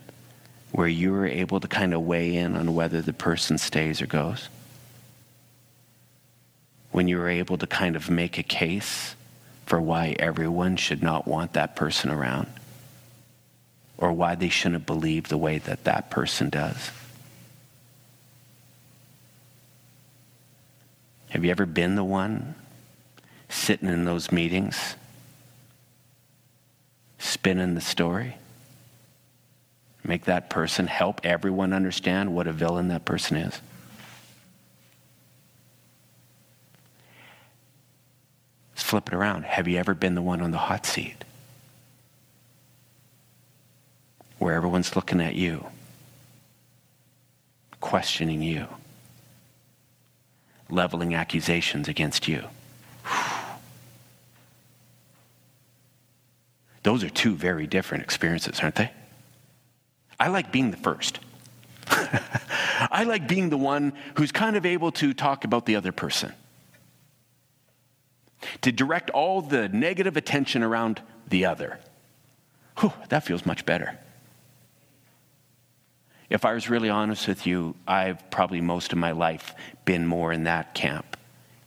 where 0.73 0.87
you 0.87 1.11
were 1.11 1.27
able 1.27 1.59
to 1.59 1.67
kind 1.67 1.95
of 1.95 2.03
weigh 2.03 2.37
in 2.37 2.55
on 2.55 2.75
whether 2.75 3.03
the 3.03 3.13
person 3.13 3.59
stays 3.59 4.01
or 4.01 4.07
goes? 4.07 4.49
When 6.93 7.09
you 7.09 7.19
were 7.19 7.29
able 7.29 7.57
to 7.59 7.67
kind 7.67 7.97
of 7.97 8.11
make 8.11 8.39
a 8.39 8.43
case 8.43 9.15
for 9.67 9.81
why 9.81 10.17
everyone 10.19 10.77
should 10.77 11.03
not 11.03 11.29
want 11.29 11.53
that 11.53 11.77
person 11.77 12.11
around 12.11 12.49
or 13.97 14.13
why 14.13 14.35
they 14.35 14.49
shouldn't 14.49 14.87
believe 14.87 15.29
the 15.29 15.39
way 15.39 15.59
that 15.59 15.85
that 15.85 16.11
person 16.11 16.51
does. 16.51 16.91
Have 21.29 21.45
you 21.45 21.51
ever 21.53 21.67
been 21.67 21.95
the 21.95 22.05
one 22.05 22.57
sitting 23.49 23.89
in 23.89 24.05
those 24.05 24.33
meetings, 24.33 24.97
spinning 27.19 27.75
the 27.75 27.81
story? 27.81 28.37
Make 30.03 30.25
that 30.25 30.51
person 30.51 30.89
help 30.89 31.21
everyone 31.23 31.73
understand 31.73 32.35
what 32.35 32.49
a 32.49 32.53
villain 32.53 32.89
that 32.89 33.05
person 33.05 33.37
is? 33.37 33.61
Flip 38.83 39.09
it 39.09 39.15
around. 39.15 39.45
Have 39.45 39.69
you 39.69 39.79
ever 39.79 39.95
been 39.95 40.15
the 40.15 40.23
one 40.23 40.41
on 40.41 40.51
the 40.51 40.59
hot 40.59 40.87
seat? 40.87 41.25
Where 44.39 44.55
everyone's 44.55 44.97
looking 44.97 45.21
at 45.21 45.35
you, 45.35 45.67
questioning 47.81 48.43
you, 48.43 48.67
leveling 50.69 51.15
accusations 51.15 51.89
against 51.89 52.29
you. 52.29 52.45
Those 56.83 57.05
are 57.05 57.11
two 57.11 57.35
very 57.35 57.67
different 57.67 58.05
experiences, 58.05 58.61
aren't 58.61 58.77
they? 58.77 58.91
I 60.19 60.29
like 60.29 60.53
being 60.53 60.71
the 60.71 60.77
first. 60.77 61.19
I 61.89 63.05
like 63.05 63.29
being 63.29 63.51
the 63.51 63.59
one 63.59 63.93
who's 64.15 64.33
kind 64.33 64.57
of 64.57 64.65
able 64.65 64.93
to 64.93 65.13
talk 65.13 65.45
about 65.45 65.67
the 65.67 65.77
other 65.77 65.93
person 65.93 66.33
to 68.63 68.73
direct 68.73 69.11
all 69.11 69.41
the 69.41 69.69
negative 69.69 70.17
attention 70.17 70.63
around 70.63 71.01
the 71.29 71.47
other. 71.47 71.79
Whew, 72.79 72.93
that 73.09 73.25
feels 73.25 73.47
much 73.47 73.65
better. 73.65 73.99
If 76.29 76.45
I 76.45 76.53
was 76.53 76.71
really 76.71 76.89
honest 76.89 77.27
with 77.27 77.47
you, 77.47 77.75
I've 77.89 78.31
probably 78.31 78.61
most 78.61 78.93
of 78.93 78.99
my 78.99 79.11
life 79.11 79.55
been 79.85 80.07
more 80.07 80.33
in 80.33 80.45
that 80.45 80.75
camp, 80.75 81.17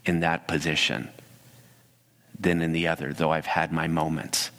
in 0.05 0.21
that 0.21 0.47
position, 0.47 1.09
than 2.39 2.61
in 2.61 2.71
the 2.71 2.87
other, 2.87 3.13
though 3.13 3.31
I've 3.31 3.45
had 3.45 3.71
my 3.71 3.87
moments 3.87 4.51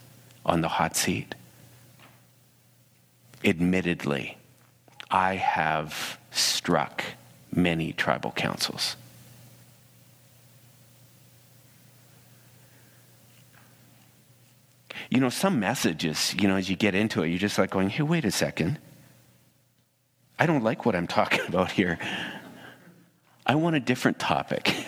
on 0.45 0.61
the 0.61 0.67
hot 0.67 0.95
seat. 0.95 1.33
Admittedly, 3.43 4.37
I 5.09 5.35
have 5.35 6.19
struck 6.31 7.03
many 7.51 7.93
tribal 7.93 8.31
councils. 8.31 8.95
You 15.09 15.19
know, 15.19 15.29
some 15.29 15.59
messages, 15.59 16.33
you 16.39 16.47
know, 16.47 16.55
as 16.55 16.69
you 16.69 16.75
get 16.75 16.95
into 16.95 17.23
it, 17.23 17.29
you're 17.29 17.39
just 17.39 17.57
like 17.57 17.69
going, 17.69 17.89
hey, 17.89 18.03
wait 18.03 18.25
a 18.25 18.31
second. 18.31 18.79
I 20.37 20.45
don't 20.45 20.63
like 20.63 20.85
what 20.85 20.95
I'm 20.95 21.07
talking 21.19 21.41
about 21.47 21.71
here. 21.71 21.99
I 23.45 23.55
want 23.55 23.75
a 23.75 23.79
different 23.79 24.19
topic. 24.19 24.73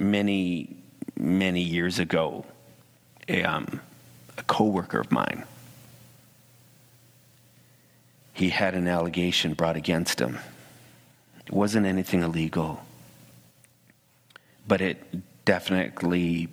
many, 0.00 0.76
many 1.16 1.60
years 1.60 2.00
ago, 2.00 2.44
a, 3.28 3.44
um, 3.44 3.80
a 4.36 4.42
coworker 4.42 4.98
of 4.98 5.12
mine, 5.12 5.44
he 8.32 8.50
had 8.50 8.74
an 8.74 8.88
allegation 8.88 9.54
brought 9.54 9.76
against 9.76 10.20
him 10.20 10.40
it 11.46 11.52
wasn't 11.52 11.86
anything 11.86 12.22
illegal, 12.22 12.84
but 14.66 14.80
it 14.80 15.44
definitely 15.44 16.48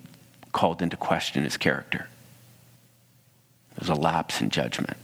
called 0.52 0.82
into 0.82 0.96
question 0.96 1.44
his 1.44 1.56
character. 1.56 2.08
It 3.72 3.80
was 3.80 3.88
a 3.88 3.94
lapse 3.94 4.40
in 4.40 4.50
judgment. 4.50 4.98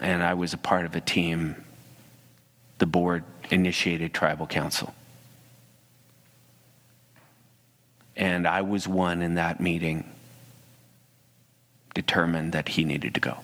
And 0.00 0.22
I 0.22 0.34
was 0.34 0.52
a 0.52 0.58
part 0.58 0.84
of 0.84 0.94
a 0.94 1.00
team, 1.00 1.64
the 2.78 2.86
board 2.86 3.24
initiated 3.50 4.12
tribal 4.12 4.46
council. 4.46 4.94
And 8.16 8.46
I 8.46 8.62
was 8.62 8.86
one 8.86 9.22
in 9.22 9.34
that 9.34 9.60
meeting 9.60 10.04
determined 11.94 12.52
that 12.52 12.68
he 12.68 12.84
needed 12.84 13.14
to 13.14 13.20
go. 13.20 13.38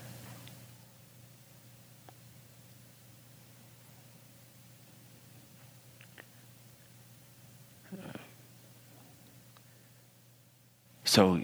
So 11.19 11.41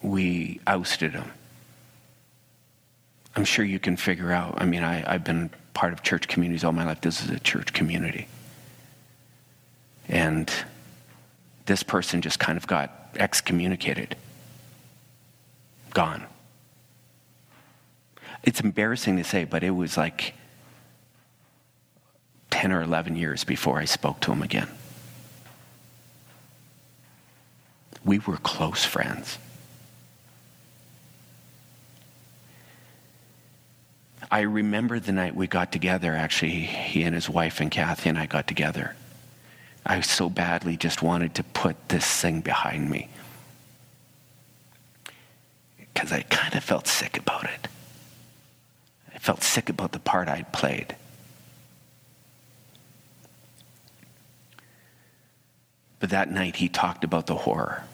we 0.00 0.60
ousted 0.64 1.10
him. 1.10 1.28
I'm 3.34 3.44
sure 3.44 3.64
you 3.64 3.80
can 3.80 3.96
figure 3.96 4.30
out. 4.30 4.54
I 4.58 4.64
mean, 4.64 4.84
I, 4.84 5.12
I've 5.12 5.24
been 5.24 5.50
part 5.72 5.92
of 5.92 6.04
church 6.04 6.28
communities 6.28 6.62
all 6.62 6.70
my 6.70 6.84
life. 6.84 7.00
This 7.00 7.20
is 7.20 7.30
a 7.30 7.40
church 7.40 7.72
community. 7.72 8.28
And 10.08 10.48
this 11.66 11.82
person 11.82 12.22
just 12.22 12.38
kind 12.38 12.56
of 12.56 12.68
got 12.68 12.92
excommunicated, 13.16 14.14
gone. 15.92 16.22
It's 18.44 18.60
embarrassing 18.60 19.16
to 19.16 19.24
say, 19.24 19.42
but 19.42 19.64
it 19.64 19.72
was 19.72 19.96
like 19.96 20.32
10 22.50 22.70
or 22.70 22.82
11 22.82 23.16
years 23.16 23.42
before 23.42 23.80
I 23.80 23.84
spoke 23.84 24.20
to 24.20 24.30
him 24.30 24.42
again. 24.42 24.68
We 28.04 28.18
were 28.18 28.36
close 28.36 28.84
friends. 28.84 29.38
I 34.30 34.40
remember 34.40 34.98
the 35.00 35.12
night 35.12 35.34
we 35.34 35.46
got 35.46 35.72
together, 35.72 36.14
actually, 36.14 36.50
he 36.50 37.02
and 37.02 37.14
his 37.14 37.28
wife 37.28 37.60
and 37.60 37.70
Kathy 37.70 38.08
and 38.08 38.18
I 38.18 38.26
got 38.26 38.46
together. 38.46 38.96
I 39.86 40.00
so 40.00 40.28
badly 40.28 40.76
just 40.76 41.02
wanted 41.02 41.34
to 41.36 41.44
put 41.44 41.88
this 41.88 42.06
thing 42.06 42.40
behind 42.40 42.90
me 42.90 43.08
because 45.76 46.10
I 46.10 46.22
kind 46.22 46.54
of 46.54 46.64
felt 46.64 46.86
sick 46.86 47.18
about 47.18 47.44
it. 47.44 47.68
I 49.14 49.18
felt 49.18 49.42
sick 49.42 49.68
about 49.68 49.92
the 49.92 49.98
part 49.98 50.28
I'd 50.28 50.52
played. 50.52 50.96
But 56.00 56.10
that 56.10 56.30
night 56.30 56.56
he 56.56 56.68
talked 56.68 57.04
about 57.04 57.26
the 57.26 57.36
horror 57.36 57.84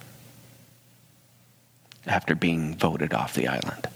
after 2.07 2.35
being 2.35 2.75
voted 2.77 3.13
off 3.13 3.35
the 3.35 3.49
island. 3.49 3.89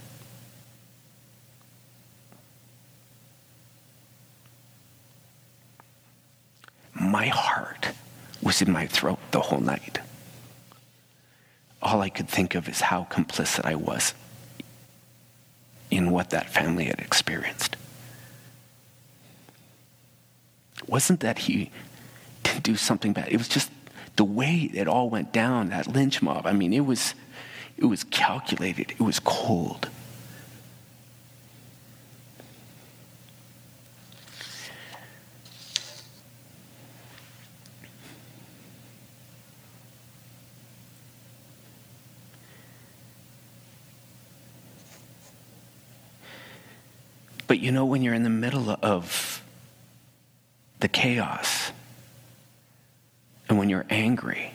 My 6.95 7.27
heart 7.27 7.91
was 8.43 8.63
in 8.63 8.71
my 8.71 8.87
throat 8.87 9.19
the 9.31 9.41
whole 9.41 9.61
night. 9.61 10.01
All 11.83 12.01
I 12.01 12.09
could 12.09 12.29
think 12.29 12.55
of 12.55 12.69
is 12.69 12.81
how 12.81 13.07
complicit 13.11 13.65
I 13.65 13.75
was 13.75 14.15
in 15.91 16.11
what 16.11 16.31
that 16.31 16.51
family 16.51 16.85
had 16.85 17.01
experienced. 17.01 17.77
Wasn't 20.87 21.21
that 21.21 21.41
he 21.41 21.71
didn't 22.43 22.63
do 22.63 22.77
something 22.77 23.13
bad. 23.13 23.29
It 23.29 23.39
was 23.39 23.49
just 23.49 23.71
the 24.17 24.25
way 24.25 24.71
it 24.73 24.87
all 24.87 25.11
went 25.11 25.33
down, 25.33 25.71
that 25.71 25.87
lynch 25.87 26.23
mob. 26.23 26.47
I 26.47 26.53
mean, 26.53 26.73
it 26.73 26.81
was, 26.87 27.15
it 27.77 27.85
was 27.85 28.05
calculated. 28.05 28.93
It 28.93 29.01
was 29.01 29.21
cold. 29.21 29.89
But 47.47 47.61
you 47.61 47.71
know, 47.71 47.85
when 47.85 48.03
you're 48.03 48.15
in 48.15 48.23
the 48.23 48.31
middle 48.31 48.77
of 48.83 49.43
the 50.81 50.89
chaos, 50.89 51.71
and 53.49 53.59
when 53.59 53.69
you're 53.69 53.87
angry, 53.91 54.51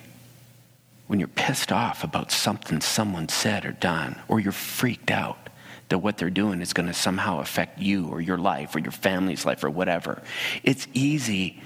when 1.09 1.17
you're 1.17 1.27
pissed 1.27 1.71
off 1.71 2.03
about 2.03 2.31
something 2.31 2.79
someone 2.81 3.27
said 3.27 3.65
or 3.65 3.71
done, 3.71 4.15
or 4.27 4.39
you're 4.39 4.51
freaked 4.51 5.09
out 5.09 5.49
that 5.87 5.97
what 5.97 6.19
they're 6.19 6.29
doing 6.29 6.61
is 6.61 6.71
going 6.71 6.85
to 6.85 6.93
somehow 6.93 7.39
affect 7.39 7.79
you 7.79 8.07
or 8.09 8.21
your 8.21 8.37
life 8.37 8.75
or 8.75 8.79
your 8.79 8.91
family's 8.91 9.43
life 9.43 9.63
or 9.63 9.71
whatever, 9.71 10.21
it's 10.61 10.87
easy 10.93 11.59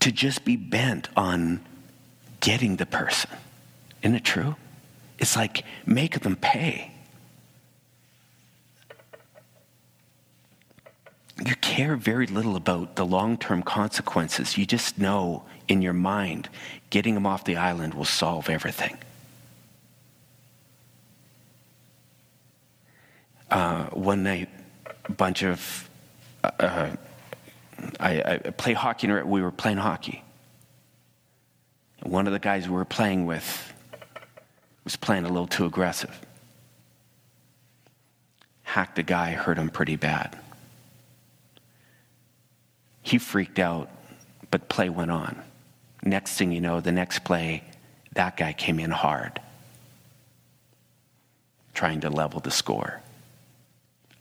to 0.00 0.12
just 0.12 0.44
be 0.44 0.54
bent 0.54 1.08
on 1.16 1.64
getting 2.40 2.76
the 2.76 2.84
person. 2.84 3.30
Isn't 4.02 4.16
it 4.16 4.24
true? 4.24 4.56
It's 5.18 5.34
like 5.34 5.64
make 5.86 6.20
them 6.20 6.36
pay. 6.36 6.92
You 11.44 11.54
care 11.56 11.96
very 11.96 12.26
little 12.26 12.56
about 12.56 12.96
the 12.96 13.04
long 13.04 13.38
term 13.38 13.62
consequences. 13.62 14.58
You 14.58 14.66
just 14.66 14.98
know 14.98 15.44
in 15.68 15.82
your 15.82 15.92
mind 15.92 16.48
getting 16.90 17.14
them 17.14 17.26
off 17.26 17.44
the 17.44 17.56
island 17.56 17.94
will 17.94 18.04
solve 18.04 18.50
everything. 18.50 18.98
Uh, 23.50 23.86
one 23.86 24.22
night, 24.22 24.48
a 25.06 25.12
bunch 25.12 25.42
of 25.42 25.88
uh, 26.44 26.50
uh 26.58 26.96
I, 27.98 28.22
I 28.22 28.38
play 28.50 28.74
hockey. 28.74 29.10
We 29.10 29.40
were 29.40 29.50
playing 29.50 29.78
hockey. 29.78 30.22
One 32.02 32.26
of 32.26 32.32
the 32.32 32.38
guys 32.38 32.68
we 32.68 32.74
were 32.74 32.84
playing 32.84 33.26
with 33.26 33.72
was 34.84 34.96
playing 34.96 35.24
a 35.24 35.28
little 35.28 35.46
too 35.46 35.64
aggressive. 35.64 36.18
Hacked 38.62 38.98
a 38.98 39.02
guy, 39.02 39.32
hurt 39.32 39.56
him 39.56 39.70
pretty 39.70 39.96
bad. 39.96 40.38
He 43.02 43.18
freaked 43.18 43.58
out, 43.58 43.90
but 44.50 44.68
play 44.68 44.88
went 44.88 45.10
on. 45.10 45.42
Next 46.02 46.36
thing 46.36 46.52
you 46.52 46.60
know, 46.60 46.80
the 46.80 46.92
next 46.92 47.24
play, 47.24 47.64
that 48.14 48.36
guy 48.36 48.52
came 48.52 48.78
in 48.78 48.90
hard, 48.90 49.40
trying 51.74 52.00
to 52.00 52.10
level 52.10 52.40
the 52.40 52.50
score. 52.50 53.00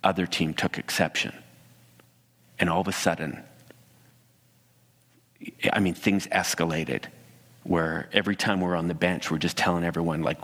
Other 0.03 0.25
team 0.25 0.53
took 0.53 0.77
exception. 0.77 1.33
And 2.59 2.69
all 2.69 2.81
of 2.81 2.87
a 2.87 2.93
sudden, 2.93 3.43
I 5.71 5.79
mean, 5.79 5.93
things 5.93 6.27
escalated 6.27 7.05
where 7.63 8.09
every 8.11 8.35
time 8.35 8.61
we're 8.61 8.75
on 8.75 8.87
the 8.87 8.93
bench, 8.93 9.31
we're 9.31 9.37
just 9.37 9.57
telling 9.57 9.83
everyone, 9.83 10.21
like, 10.21 10.37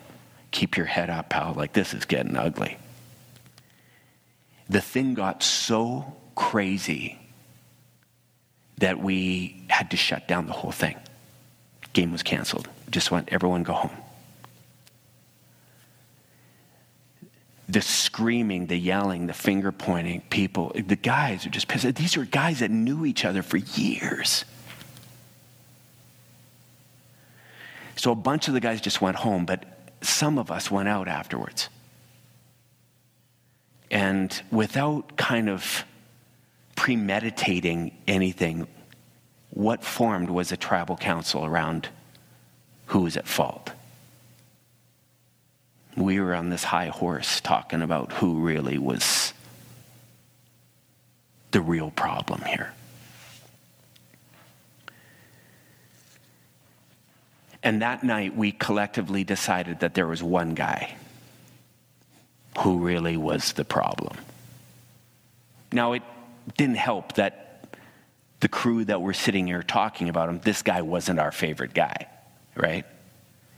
keep 0.51 0.77
your 0.77 0.85
head 0.85 1.09
up, 1.09 1.29
pal. 1.29 1.53
Like, 1.53 1.73
this 1.73 1.93
is 1.93 2.05
getting 2.05 2.37
ugly. 2.37 2.77
The 4.69 4.81
thing 4.81 5.13
got 5.13 5.43
so 5.43 6.15
crazy 6.35 7.19
that 8.77 8.99
we 8.99 9.63
had 9.69 9.91
to 9.91 9.97
shut 9.97 10.27
down 10.27 10.47
the 10.47 10.53
whole 10.53 10.71
thing. 10.71 10.95
Game 11.93 12.11
was 12.11 12.23
canceled. 12.23 12.67
Just 12.89 13.11
went, 13.11 13.29
everyone 13.31 13.63
go 13.63 13.73
home. 13.73 13.97
The 17.67 17.81
screaming, 17.81 18.67
the 18.67 18.77
yelling, 18.77 19.27
the 19.27 19.33
finger 19.33 19.71
pointing, 19.71 20.21
people, 20.29 20.71
the 20.75 20.95
guys 20.95 21.45
are 21.45 21.49
just 21.49 21.67
pissed. 21.67 21.95
These 21.95 22.15
are 22.17 22.25
guys 22.25 22.59
that 22.59 22.69
knew 22.69 23.05
each 23.05 23.25
other 23.25 23.41
for 23.41 23.57
years. 23.57 24.45
So 27.95 28.11
a 28.11 28.15
bunch 28.15 28.47
of 28.47 28.53
the 28.53 28.59
guys 28.59 28.81
just 28.81 29.01
went 29.01 29.15
home, 29.15 29.45
but 29.45 29.65
some 30.01 30.37
of 30.37 30.51
us 30.51 30.69
went 30.69 30.89
out 30.89 31.07
afterwards. 31.07 31.69
And 33.89 34.39
without 34.51 35.15
kind 35.17 35.49
of 35.49 35.85
premeditating 36.75 37.97
anything. 38.07 38.67
What 39.49 39.83
formed 39.83 40.29
was 40.29 40.51
a 40.51 40.57
tribal 40.57 40.97
council 40.97 41.45
around 41.45 41.89
who 42.87 43.01
was 43.01 43.17
at 43.17 43.27
fault. 43.27 43.71
We 45.95 46.19
were 46.19 46.35
on 46.35 46.49
this 46.49 46.63
high 46.63 46.87
horse 46.87 47.39
talking 47.39 47.81
about 47.81 48.11
who 48.11 48.41
really 48.41 48.77
was 48.77 49.33
the 51.51 51.61
real 51.61 51.89
problem 51.91 52.41
here. 52.41 52.73
And 57.63 57.81
that 57.81 58.03
night, 58.03 58.35
we 58.35 58.51
collectively 58.51 59.23
decided 59.23 59.79
that 59.79 59.95
there 59.95 60.05
was 60.05 60.21
one 60.21 60.53
guy 60.53 60.95
who 62.59 62.77
really 62.77 63.17
was 63.17 63.53
the 63.53 63.65
problem. 63.65 64.15
Now, 65.71 65.93
it 65.93 66.03
didn't 66.57 66.77
help 66.77 67.13
that 67.13 67.67
the 68.39 68.47
crew 68.47 68.85
that 68.85 69.01
were 69.01 69.13
sitting 69.13 69.47
here 69.47 69.63
talking 69.63 70.09
about 70.09 70.29
him, 70.29 70.39
this 70.39 70.61
guy 70.61 70.81
wasn't 70.81 71.19
our 71.19 71.31
favorite 71.31 71.73
guy, 71.73 72.07
right? 72.55 72.85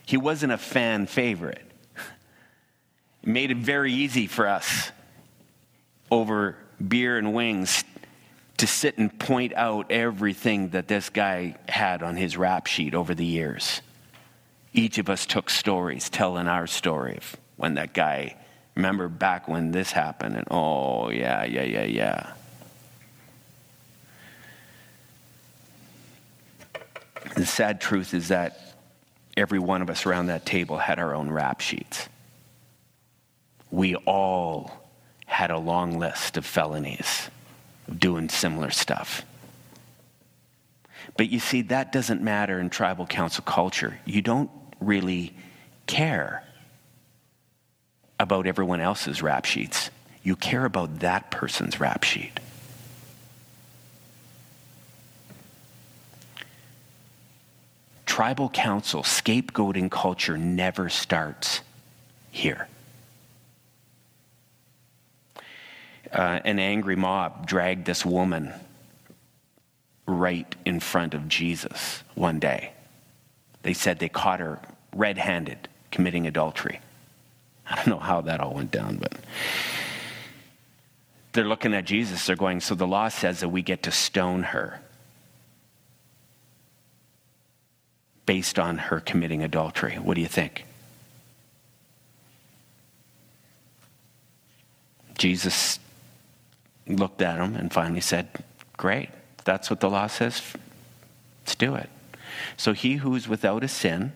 He 0.06 0.18
wasn't 0.18 0.54
a 0.54 0.58
fan 0.58 1.08
favorite. 1.08 1.66
It 3.24 3.30
made 3.30 3.52
it 3.52 3.58
very 3.58 3.92
easy 3.92 4.28
for 4.28 4.48
us 4.48 4.92
over 6.10 6.56
beer 6.86 7.18
and 7.18 7.34
wings 7.34 7.84
to 8.58 8.68
sit 8.68 8.98
and 8.98 9.20
point 9.20 9.54
out 9.56 9.92
everything 9.92 10.70
that 10.70 10.88
this 10.88 11.10
guy 11.10 11.56
had 11.68 12.02
on 12.02 12.16
his 12.16 12.38
rap 12.38 12.68
sheet 12.68 12.96
over 12.96 13.14
the 13.14 13.26
years. 13.26 13.82
Each 14.74 14.98
of 14.98 15.10
us 15.10 15.26
took 15.26 15.50
stories 15.50 16.10
telling 16.10 16.48
our 16.48 16.68
story 16.68 17.18
of 17.18 17.36
when 17.58 17.76
that 17.76 17.94
guy, 17.94 18.36
remember 18.76 19.08
back 19.08 19.48
when 19.48 19.72
this 19.72 19.92
happened, 19.92 20.38
and 20.38 20.48
oh, 20.50 21.10
yeah, 21.10 21.44
yeah, 21.44 21.64
yeah, 21.64 21.84
yeah. 21.84 22.34
The 27.36 27.46
sad 27.46 27.82
truth 27.82 28.14
is 28.14 28.30
that 28.30 28.76
every 29.36 29.60
one 29.60 29.82
of 29.82 29.90
us 29.90 30.06
around 30.06 30.28
that 30.28 30.46
table 30.46 30.78
had 30.78 31.00
our 31.00 31.14
own 31.14 31.30
rap 31.30 31.62
sheets. 31.62 32.10
We 33.70 33.96
all 33.96 34.90
had 35.26 35.52
a 35.52 35.58
long 35.58 36.00
list 36.00 36.38
of 36.38 36.46
felonies 36.46 37.30
of 37.88 38.00
doing 38.00 38.30
similar 38.30 38.72
stuff. 38.72 39.24
But 41.16 41.30
you 41.30 41.40
see, 41.40 41.64
that 41.64 41.92
doesn't 41.92 42.22
matter 42.22 42.60
in 42.60 42.70
tribal 42.70 43.06
council 43.06 43.44
culture. 43.44 44.00
You 44.06 44.22
don't 44.22 44.50
really 44.80 45.36
care 45.86 46.44
about 48.20 48.48
everyone 48.48 48.82
else's 48.82 49.22
rap 49.22 49.46
sheets. 49.46 49.90
You 50.24 50.36
care 50.36 50.66
about 50.66 51.00
that 51.00 51.32
person's 51.32 51.80
rap 51.80 52.04
sheet. 52.04 52.40
Tribal 58.18 58.50
council, 58.50 59.04
scapegoating 59.04 59.92
culture 59.92 60.40
never 60.40 60.90
starts 60.90 61.62
here. 62.32 62.68
uh, 66.12 66.40
an 66.44 66.58
angry 66.58 66.96
mob 66.96 67.46
dragged 67.46 67.86
this 67.86 68.04
woman 68.04 68.52
right 70.08 70.56
in 70.66 70.80
front 70.80 71.14
of 71.14 71.28
Jesus 71.28 72.04
one 72.16 72.40
day. 72.40 72.72
They 73.62 73.74
said 73.74 74.00
they 74.00 74.10
caught 74.10 74.40
her 74.40 74.60
red 74.96 75.20
handed 75.20 75.68
committing 75.92 76.26
adultery. 76.26 76.80
I 77.70 77.76
don't 77.76 77.88
know 77.88 78.00
how 78.00 78.22
that 78.22 78.40
all 78.40 78.56
went 78.56 78.72
down, 78.72 78.98
but 78.98 79.14
they're 81.34 81.46
looking 81.46 81.76
at 81.76 81.86
Jesus. 81.86 82.26
They're 82.26 82.36
going, 82.36 82.62
So 82.62 82.74
the 82.74 82.88
law 82.88 83.10
says 83.10 83.42
that 83.42 83.50
we 83.50 83.62
get 83.62 83.84
to 83.84 83.92
stone 83.92 84.42
her 84.42 84.80
based 88.28 88.60
on 88.60 88.78
her 88.78 89.00
committing 89.00 89.42
adultery. 89.42 89.96
What 89.96 90.14
do 90.14 90.22
you 90.22 90.28
think? 90.28 90.66
Jesus 95.18 95.80
looked 96.86 97.24
at 97.24 97.40
him 97.40 97.56
and 97.56 97.74
finally 97.74 98.02
said, 98.02 98.28
Great, 98.76 99.10
that's 99.46 99.72
what 99.72 99.80
the 99.80 99.90
law 99.90 100.06
says. 100.06 100.42
Let's 101.42 101.56
do 101.56 101.74
it. 101.74 101.90
So 102.56 102.74
he 102.74 102.98
who 102.98 103.16
is 103.16 103.28
without 103.28 103.64
a 103.64 103.68
sin, 103.68 104.12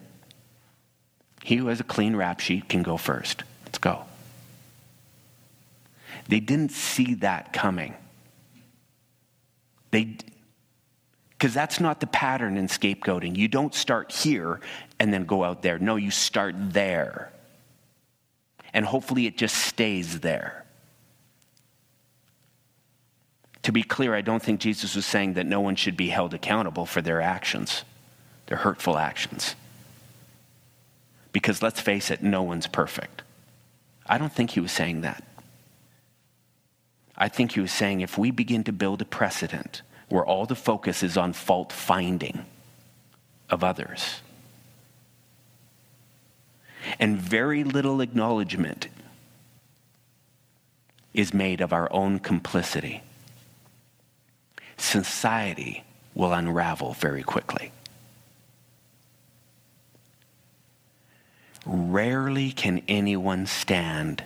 he 1.43 1.56
who 1.56 1.67
has 1.67 1.80
a 1.80 1.84
clean 1.84 2.15
rap 2.15 2.39
sheet 2.39 2.69
can 2.69 2.84
go 2.84 2.97
first. 2.97 3.43
Let's 3.65 3.80
go. 3.80 4.04
They 6.28 6.39
didn't 6.39 6.71
see 6.71 7.15
that 7.15 7.54
coming. 7.54 7.95
They 9.89 10.17
because 11.41 11.56
that's 11.56 11.80
not 11.80 11.99
the 11.99 12.06
pattern 12.06 12.56
in 12.56 12.67
scapegoating. 12.67 13.36
You 13.36 13.47
don't 13.47 13.73
start 13.73 14.12
here 14.12 14.60
and 14.99 15.12
then 15.12 15.25
go 15.25 15.43
out 15.43 15.63
there. 15.63 15.80
No, 15.80 15.95
you 15.95 16.12
start 16.12 16.54
there. 16.56 17.34
And 18.75 18.86
hopefully 18.86 19.25
it 19.25 19.39
just 19.39 19.56
stays 19.56 20.19
there. 20.19 20.63
To 23.63 23.71
be 23.71 23.82
clear, 23.82 24.13
I 24.13 24.21
don't 24.21 24.43
think 24.43 24.60
Jesus 24.60 24.95
was 24.95 25.04
saying 25.04 25.34
that 25.34 25.47
no 25.47 25.62
one 25.62 25.75
should 25.75 25.97
be 25.97 26.10
held 26.10 26.36
accountable 26.36 26.86
for 26.86 27.01
their 27.01 27.21
actions, 27.21 27.86
their 28.45 28.58
hurtful 28.58 28.99
actions. 28.99 29.56
Because 31.34 31.63
let's 31.63 31.82
face 31.82 32.12
it, 32.12 32.21
no 32.21 32.43
one's 32.43 32.67
perfect. 32.67 33.23
I 34.06 34.19
don't 34.19 34.32
think 34.32 34.51
he 34.51 34.60
was 34.60 34.71
saying 34.71 35.01
that. 35.01 35.23
I 37.17 37.30
think 37.30 37.54
he 37.54 37.62
was 37.62 37.71
saying 37.71 38.01
if 38.01 38.15
we 38.15 38.30
begin 38.30 38.63
to 38.65 38.71
build 38.71 39.01
a 39.01 39.06
precedent 39.06 39.82
where 40.12 40.26
all 40.26 40.45
the 40.45 40.56
focus 40.56 41.04
is 41.04 41.17
on 41.17 41.34
fault 41.34 41.71
finding 41.71 42.45
of 43.50 43.63
others, 43.63 44.21
and 47.00 47.17
very 47.17 47.63
little 47.63 48.02
acknowledgement 48.02 48.88
is 51.13 51.34
made 51.34 51.62
of 51.62 51.74
our 51.74 51.91
own 51.91 52.19
complicity 52.19 53.02
society 54.82 55.84
will 56.13 56.34
unravel 56.34 56.93
very 56.93 57.24
quickly. 57.24 57.71
Rarely 61.65 62.52
can 62.52 62.82
anyone 62.88 63.45
stand 63.45 64.24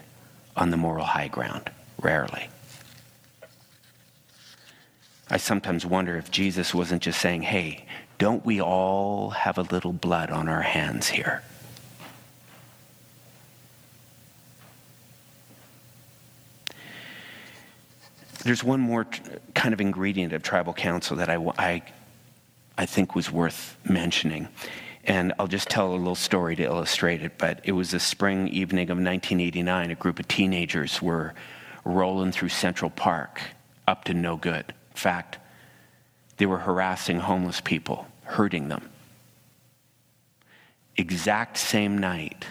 on 0.56 0.70
the 0.70 0.76
moral 0.76 1.04
high 1.04 1.28
ground. 1.28 1.70
Rarely. 2.00 2.48
I 5.28 5.38
sometimes 5.38 5.84
wonder 5.84 6.16
if 6.16 6.30
Jesus 6.30 6.72
wasn't 6.72 7.02
just 7.02 7.20
saying, 7.20 7.42
hey, 7.42 7.86
don't 8.18 8.44
we 8.46 8.60
all 8.60 9.30
have 9.30 9.58
a 9.58 9.62
little 9.62 9.92
blood 9.92 10.30
on 10.30 10.48
our 10.48 10.62
hands 10.62 11.08
here? 11.08 11.42
There's 18.44 18.62
one 18.62 18.78
more 18.78 19.08
kind 19.54 19.74
of 19.74 19.80
ingredient 19.80 20.32
of 20.32 20.44
tribal 20.44 20.72
council 20.72 21.16
that 21.16 21.28
I, 21.28 21.34
I, 21.58 21.82
I 22.78 22.86
think 22.86 23.16
was 23.16 23.28
worth 23.28 23.76
mentioning. 23.82 24.46
And 25.02 25.32
I'll 25.40 25.48
just 25.48 25.68
tell 25.68 25.92
a 25.92 25.96
little 25.96 26.14
story 26.14 26.54
to 26.54 26.62
illustrate 26.62 27.22
it. 27.22 27.38
But 27.38 27.60
it 27.64 27.72
was 27.72 27.92
a 27.92 27.98
spring 27.98 28.46
evening 28.48 28.90
of 28.90 28.98
1989. 28.98 29.90
A 29.90 29.94
group 29.96 30.20
of 30.20 30.28
teenagers 30.28 31.02
were 31.02 31.34
rolling 31.84 32.30
through 32.30 32.50
Central 32.50 32.90
Park 32.90 33.40
up 33.88 34.04
to 34.04 34.14
no 34.14 34.36
good. 34.36 34.72
Fact, 34.96 35.38
they 36.36 36.46
were 36.46 36.58
harassing 36.58 37.20
homeless 37.20 37.60
people, 37.60 38.06
hurting 38.24 38.68
them. 38.68 38.90
Exact 40.96 41.56
same 41.56 41.98
night, 41.98 42.46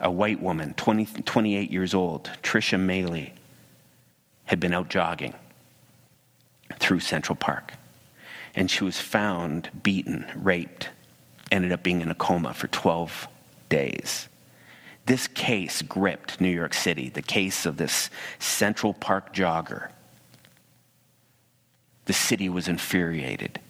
a 0.00 0.10
white 0.10 0.40
woman, 0.40 0.74
20, 0.74 1.22
28 1.22 1.70
years 1.70 1.94
old, 1.94 2.30
Trisha 2.42 2.78
Meili, 2.78 3.32
had 4.44 4.58
been 4.58 4.74
out 4.74 4.88
jogging 4.88 5.34
through 6.78 7.00
Central 7.00 7.36
Park. 7.36 7.74
And 8.54 8.70
she 8.70 8.82
was 8.82 8.98
found 8.98 9.70
beaten, 9.82 10.26
raped, 10.34 10.88
ended 11.52 11.72
up 11.72 11.82
being 11.82 12.00
in 12.00 12.10
a 12.10 12.14
coma 12.14 12.54
for 12.54 12.66
12 12.68 13.28
days. 13.68 14.28
This 15.06 15.26
case 15.28 15.82
gripped 15.82 16.40
New 16.40 16.50
York 16.50 16.74
City, 16.74 17.08
the 17.08 17.22
case 17.22 17.66
of 17.66 17.76
this 17.76 18.10
Central 18.38 18.92
Park 18.94 19.34
jogger. 19.34 19.90
The 22.10 22.14
city 22.14 22.48
was 22.48 22.66
infuriated. 22.66 23.60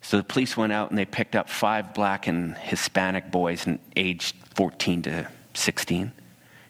So 0.00 0.16
the 0.16 0.24
police 0.24 0.56
went 0.56 0.72
out 0.72 0.90
and 0.90 0.98
they 0.98 1.04
picked 1.04 1.36
up 1.36 1.48
five 1.48 1.94
black 1.94 2.26
and 2.26 2.56
Hispanic 2.56 3.30
boys 3.30 3.64
aged 3.94 4.34
14 4.56 5.02
to 5.02 5.28
16 5.54 6.10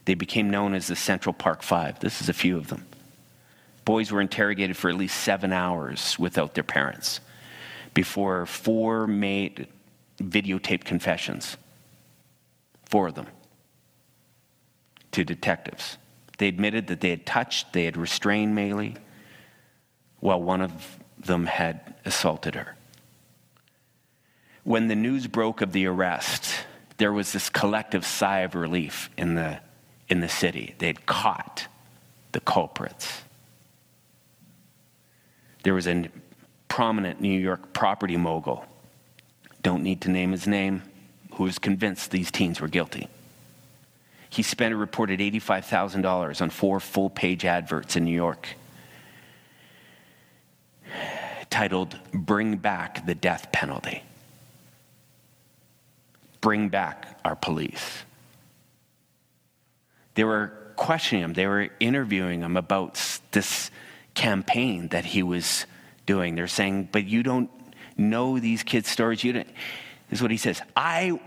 they 0.05 0.13
became 0.13 0.51
known 0.51 0.75
as 0.75 0.89
the 0.89 0.95
Central 0.95 1.33
Park 1.33 1.63
Five. 1.63 2.01
This 2.01 2.21
is 2.21 2.29
a 2.29 2.35
few 2.35 2.59
of 2.59 2.69
them. 2.69 2.85
Boys 3.87 4.13
were 4.13 4.21
interrogated 4.21 4.77
for 4.77 4.91
at 4.91 4.97
least 4.97 5.19
seven 5.19 5.55
hours 5.55 6.19
without 6.19 6.53
their 6.53 6.65
parents 6.65 7.21
before 7.95 8.45
four 8.45 9.07
made 9.07 9.69
videotaped 10.19 10.85
confessions. 10.85 11.57
Four 12.91 13.09
of 13.09 13.15
them 13.15 13.29
to 15.13 15.25
detectives. 15.25 15.97
They 16.37 16.49
admitted 16.49 16.89
that 16.89 17.01
they 17.01 17.09
had 17.09 17.25
touched, 17.25 17.73
they 17.73 17.87
had 17.87 17.97
restrained 17.97 18.55
Meili, 18.55 18.99
while 20.23 20.41
one 20.41 20.61
of 20.61 20.99
them 21.19 21.47
had 21.47 21.95
assaulted 22.05 22.55
her. 22.55 22.77
When 24.63 24.87
the 24.87 24.95
news 24.95 25.27
broke 25.27 25.61
of 25.61 25.73
the 25.73 25.87
arrest, 25.87 26.65
there 26.97 27.13
was 27.13 27.33
this 27.33 27.51
collective 27.51 28.07
sigh 28.07 28.39
of 28.41 28.55
relief 28.55 29.11
in 29.19 29.35
the 29.35 29.59
in 30.09 30.21
the 30.21 30.29
city. 30.29 30.77
They'd 30.79 31.07
caught 31.07 31.67
the 32.31 32.39
culprits. 32.39 33.23
There 35.65 35.75
was 35.75 35.89
a 35.89 36.09
prominent 36.69 37.21
New 37.21 37.39
York 37.39 37.73
property 37.73 38.17
mogul, 38.17 38.65
don't 39.63 39.83
need 39.83 40.03
to 40.03 40.11
name 40.11 40.31
his 40.31 40.47
name, 40.47 40.83
who 41.33 41.45
was 41.45 41.59
convinced 41.59 42.13
these 42.13 42.31
teens 42.31 42.61
were 42.61 42.69
guilty. 42.69 43.09
He 44.31 44.45
spent 44.45 44.73
a 44.73 44.77
reported 44.77 45.19
$85,000 45.19 46.41
on 46.41 46.51
four 46.51 46.79
full 46.79 47.11
page 47.11 47.45
adverts 47.45 47.97
in 47.97 48.05
New 48.05 48.15
York 48.15 48.51
titled 51.53 51.99
Bring 52.15 52.57
Back 52.57 53.05
the 53.07 53.15
Death 53.15 53.53
Penalty. 53.53 54.03
Bring 56.41 56.71
back 56.71 57.21
our 57.25 57.37
police. 57.37 58.03
They 60.15 60.25
were 60.25 60.53
questioning 60.77 61.23
him, 61.23 61.33
they 61.35 61.47
were 61.47 61.69
interviewing 61.79 62.41
him 62.41 62.57
about 62.57 63.21
this 63.33 63.71
campaign 64.15 64.89
that 64.89 65.05
he 65.05 65.23
was 65.23 65.67
doing. 66.07 66.35
They're 66.35 66.49
saying, 66.49 66.89
But 66.91 67.05
you 67.05 67.23
don't 67.23 67.51
know 67.99 68.39
these 68.39 68.63
kids' 68.63 68.89
stories. 68.89 69.23
You 69.23 69.35
don't. 69.35 69.47
This 70.09 70.19
is 70.19 70.23
what 70.23 70.31
he 70.31 70.39
says 70.39 70.61
I, 70.75 71.21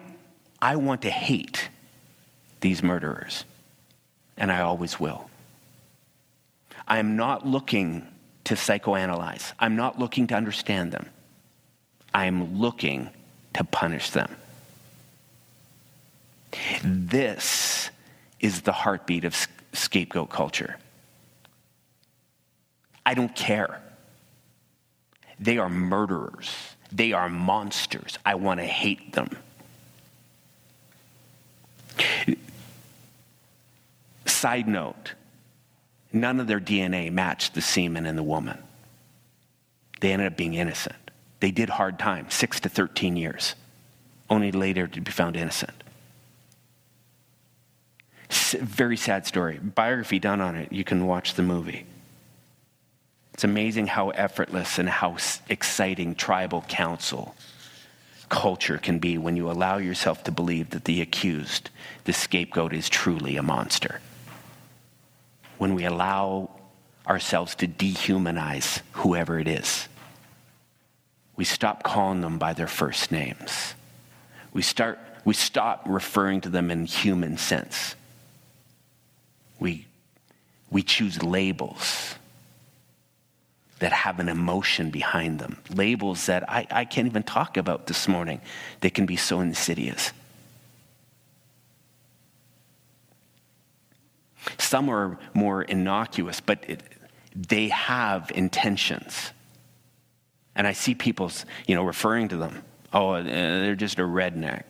I 0.60 0.76
want 0.76 1.04
to 1.04 1.12
hate 1.12 1.70
these 2.62 2.82
murderers, 2.82 3.46
and 4.38 4.52
I 4.52 4.62
always 4.62 5.00
will. 5.00 5.30
I 6.88 6.98
am 6.98 7.16
not 7.16 7.46
looking 7.48 8.08
to 8.46 8.56
psychoanalyze, 8.56 9.54
I'm 9.60 9.76
not 9.76 10.00
looking 10.00 10.28
to 10.28 10.36
understand 10.36 10.92
them. 10.92 11.10
I 12.14 12.26
am 12.26 12.60
looking 12.60 13.10
to 13.54 13.64
punish 13.64 14.12
them. 14.12 14.36
This 16.84 17.90
is 18.40 18.62
the 18.62 18.72
heartbeat 18.72 19.26
of 19.26 19.36
scapegoat 19.74 20.30
culture. 20.30 20.78
I 23.06 23.14
don't 23.14 23.36
care. 23.36 23.82
They 25.40 25.58
are 25.58 25.70
murderers. 25.70 26.50
They 26.92 27.12
are 27.12 27.30
monsters. 27.30 28.18
I 28.26 28.36
want 28.36 28.60
to 28.62 28.66
hate 28.66 29.14
them. 29.14 29.30
Side 34.26 34.68
note 34.68 35.14
none 36.15 36.39
of 36.39 36.47
their 36.47 36.60
DNA 36.60 37.12
matched 37.12 37.54
the 37.54 37.62
semen 37.62 38.06
in 38.06 38.15
the 38.15 38.23
woman. 38.23 38.58
They 40.01 40.12
ended 40.12 40.32
up 40.32 40.38
being 40.38 40.54
innocent. 40.54 41.12
They 41.39 41.51
did 41.51 41.69
hard 41.69 41.99
time, 41.99 42.30
six 42.30 42.60
to 42.62 42.69
13 42.69 43.17
years, 43.17 43.56
only 44.30 44.51
later 44.51 44.88
to 44.88 45.01
be 45.01 45.12
found 45.12 45.36
innocent. 45.36 45.84
Very 48.30 48.97
sad 48.97 49.28
story. 49.28 49.60
Biography 49.60 50.19
done 50.19 50.41
on 50.41 50.56
it. 50.56 50.71
You 50.71 50.84
can 50.84 51.06
watch 51.06 51.36
the 51.36 51.43
movie. 51.43 51.86
It's 53.34 53.43
amazing 53.43 53.88
how 53.88 54.10
effortless 54.12 54.80
and 54.80 54.88
how 54.88 55.17
exciting 55.49 56.15
tribal 56.15 56.62
council 56.67 57.36
culture 58.30 58.78
can 58.78 58.99
be 58.99 59.17
when 59.17 59.36
you 59.38 59.51
allow 59.51 59.78
yourself 59.78 60.23
to 60.23 60.32
believe 60.32 60.71
that 60.71 60.86
the 60.86 61.01
accused, 61.01 61.69
the 62.06 62.13
scapegoat, 62.13 62.73
is 62.73 62.89
truly 62.89 63.38
a 63.38 63.43
monster. 63.43 63.99
When 65.58 65.76
we 65.76 65.86
allow 65.86 66.50
ourselves 67.08 67.56
to 67.56 67.68
dehumanize 67.68 68.82
whoever 68.94 69.39
it 69.39 69.48
is, 69.48 69.88
we 71.36 71.46
stop 71.46 71.84
calling 71.84 72.22
them 72.22 72.38
by 72.38 72.54
their 72.54 72.68
first 72.68 73.12
names. 73.12 73.74
We, 74.54 74.62
start, 74.62 75.00
we 75.26 75.34
stop 75.34 75.84
referring 75.86 76.41
to 76.41 76.50
them 76.50 76.72
in 76.72 76.86
human 76.86 77.38
sense. 77.38 77.96
We, 79.60 79.86
we 80.70 80.82
choose 80.82 81.22
labels 81.22 82.15
that 83.80 83.91
have 83.91 84.20
an 84.20 84.30
emotion 84.30 84.89
behind 84.89 85.39
them, 85.39 85.58
labels 85.70 86.28
that 86.28 86.50
I, 86.50 86.65
I 86.72 86.86
can't 86.86 87.08
even 87.08 87.24
talk 87.24 87.58
about 87.58 87.88
this 87.88 88.08
morning. 88.08 88.39
They 88.80 88.89
can 88.89 89.06
be 89.06 89.18
so 89.18 89.41
insidious. 89.41 90.13
Some 94.58 94.90
are 94.90 95.18
more 95.34 95.64
innocuous, 95.64 96.40
but 96.40 96.64
it, 96.68 96.84
they 97.36 97.70
have 97.70 98.32
intentions. 98.34 99.32
And 100.56 100.66
I 100.66 100.74
see 100.74 100.96
people, 100.96 101.32
you 101.68 101.76
know, 101.76 101.84
referring 101.84 102.30
to 102.30 102.38
them. 102.38 102.64
Oh, 102.94 103.12
uh, 103.12 103.24
they're 103.24 103.76
just 103.76 104.00
a 104.00 104.04
redneck, 104.04 104.64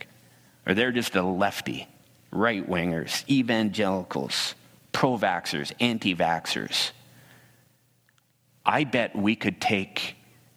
or 0.66 0.74
they're 0.74 0.92
just 0.92 1.16
a 1.16 1.22
lefty, 1.22 1.88
right 2.32 2.68
wingers, 2.68 3.28
evangelicals, 3.30 4.56
pro 4.92 5.18
vaxxers, 5.18 5.72
anti 5.80 6.16
vaxxers. 6.16 6.92
I 8.66 8.84
bet 8.84 9.16
we 9.16 9.36
could 9.36 9.62
take 9.62 10.16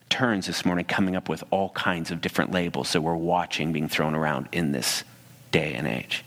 turns 0.08 0.46
this 0.46 0.64
morning 0.64 0.86
coming 0.86 1.14
up 1.14 1.28
with 1.28 1.44
all 1.50 1.68
kinds 1.70 2.10
of 2.10 2.22
different 2.22 2.52
labels 2.52 2.92
that 2.92 3.02
we're 3.02 3.14
watching 3.14 3.72
being 3.72 3.88
thrown 3.88 4.14
around 4.14 4.48
in 4.52 4.72
this 4.72 5.04
day 5.50 5.74
and 5.74 5.86
age. 5.86 6.24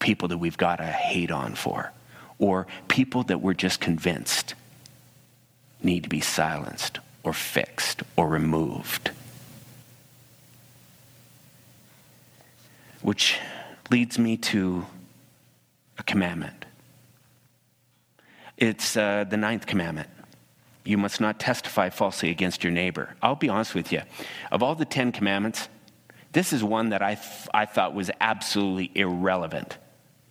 People 0.00 0.28
that 0.28 0.38
we've 0.38 0.56
got 0.56 0.76
to 0.76 0.86
hate 0.86 1.30
on 1.30 1.54
for, 1.54 1.92
or 2.38 2.66
people 2.88 3.22
that 3.24 3.40
we're 3.40 3.54
just 3.54 3.80
convinced 3.80 4.54
need 5.82 6.02
to 6.02 6.08
be 6.08 6.20
silenced 6.20 6.98
or 7.22 7.32
fixed 7.32 8.02
or 8.16 8.28
removed. 8.28 9.10
Which 13.02 13.38
leads 13.90 14.18
me 14.18 14.36
to 14.36 14.86
a 15.98 16.02
commandment. 16.02 16.64
It's 18.56 18.96
uh, 18.96 19.24
the 19.28 19.36
ninth 19.36 19.66
commandment. 19.66 20.08
You 20.84 20.98
must 20.98 21.20
not 21.20 21.38
testify 21.38 21.90
falsely 21.90 22.30
against 22.30 22.64
your 22.64 22.72
neighbor. 22.72 23.14
I'll 23.22 23.34
be 23.34 23.48
honest 23.48 23.74
with 23.74 23.92
you. 23.92 24.02
Of 24.50 24.62
all 24.62 24.74
the 24.74 24.84
Ten 24.84 25.12
Commandments, 25.12 25.68
this 26.32 26.52
is 26.52 26.62
one 26.64 26.90
that 26.90 27.02
I, 27.02 27.14
th- 27.14 27.48
I 27.52 27.66
thought 27.66 27.94
was 27.94 28.10
absolutely 28.20 28.90
irrelevant 28.94 29.76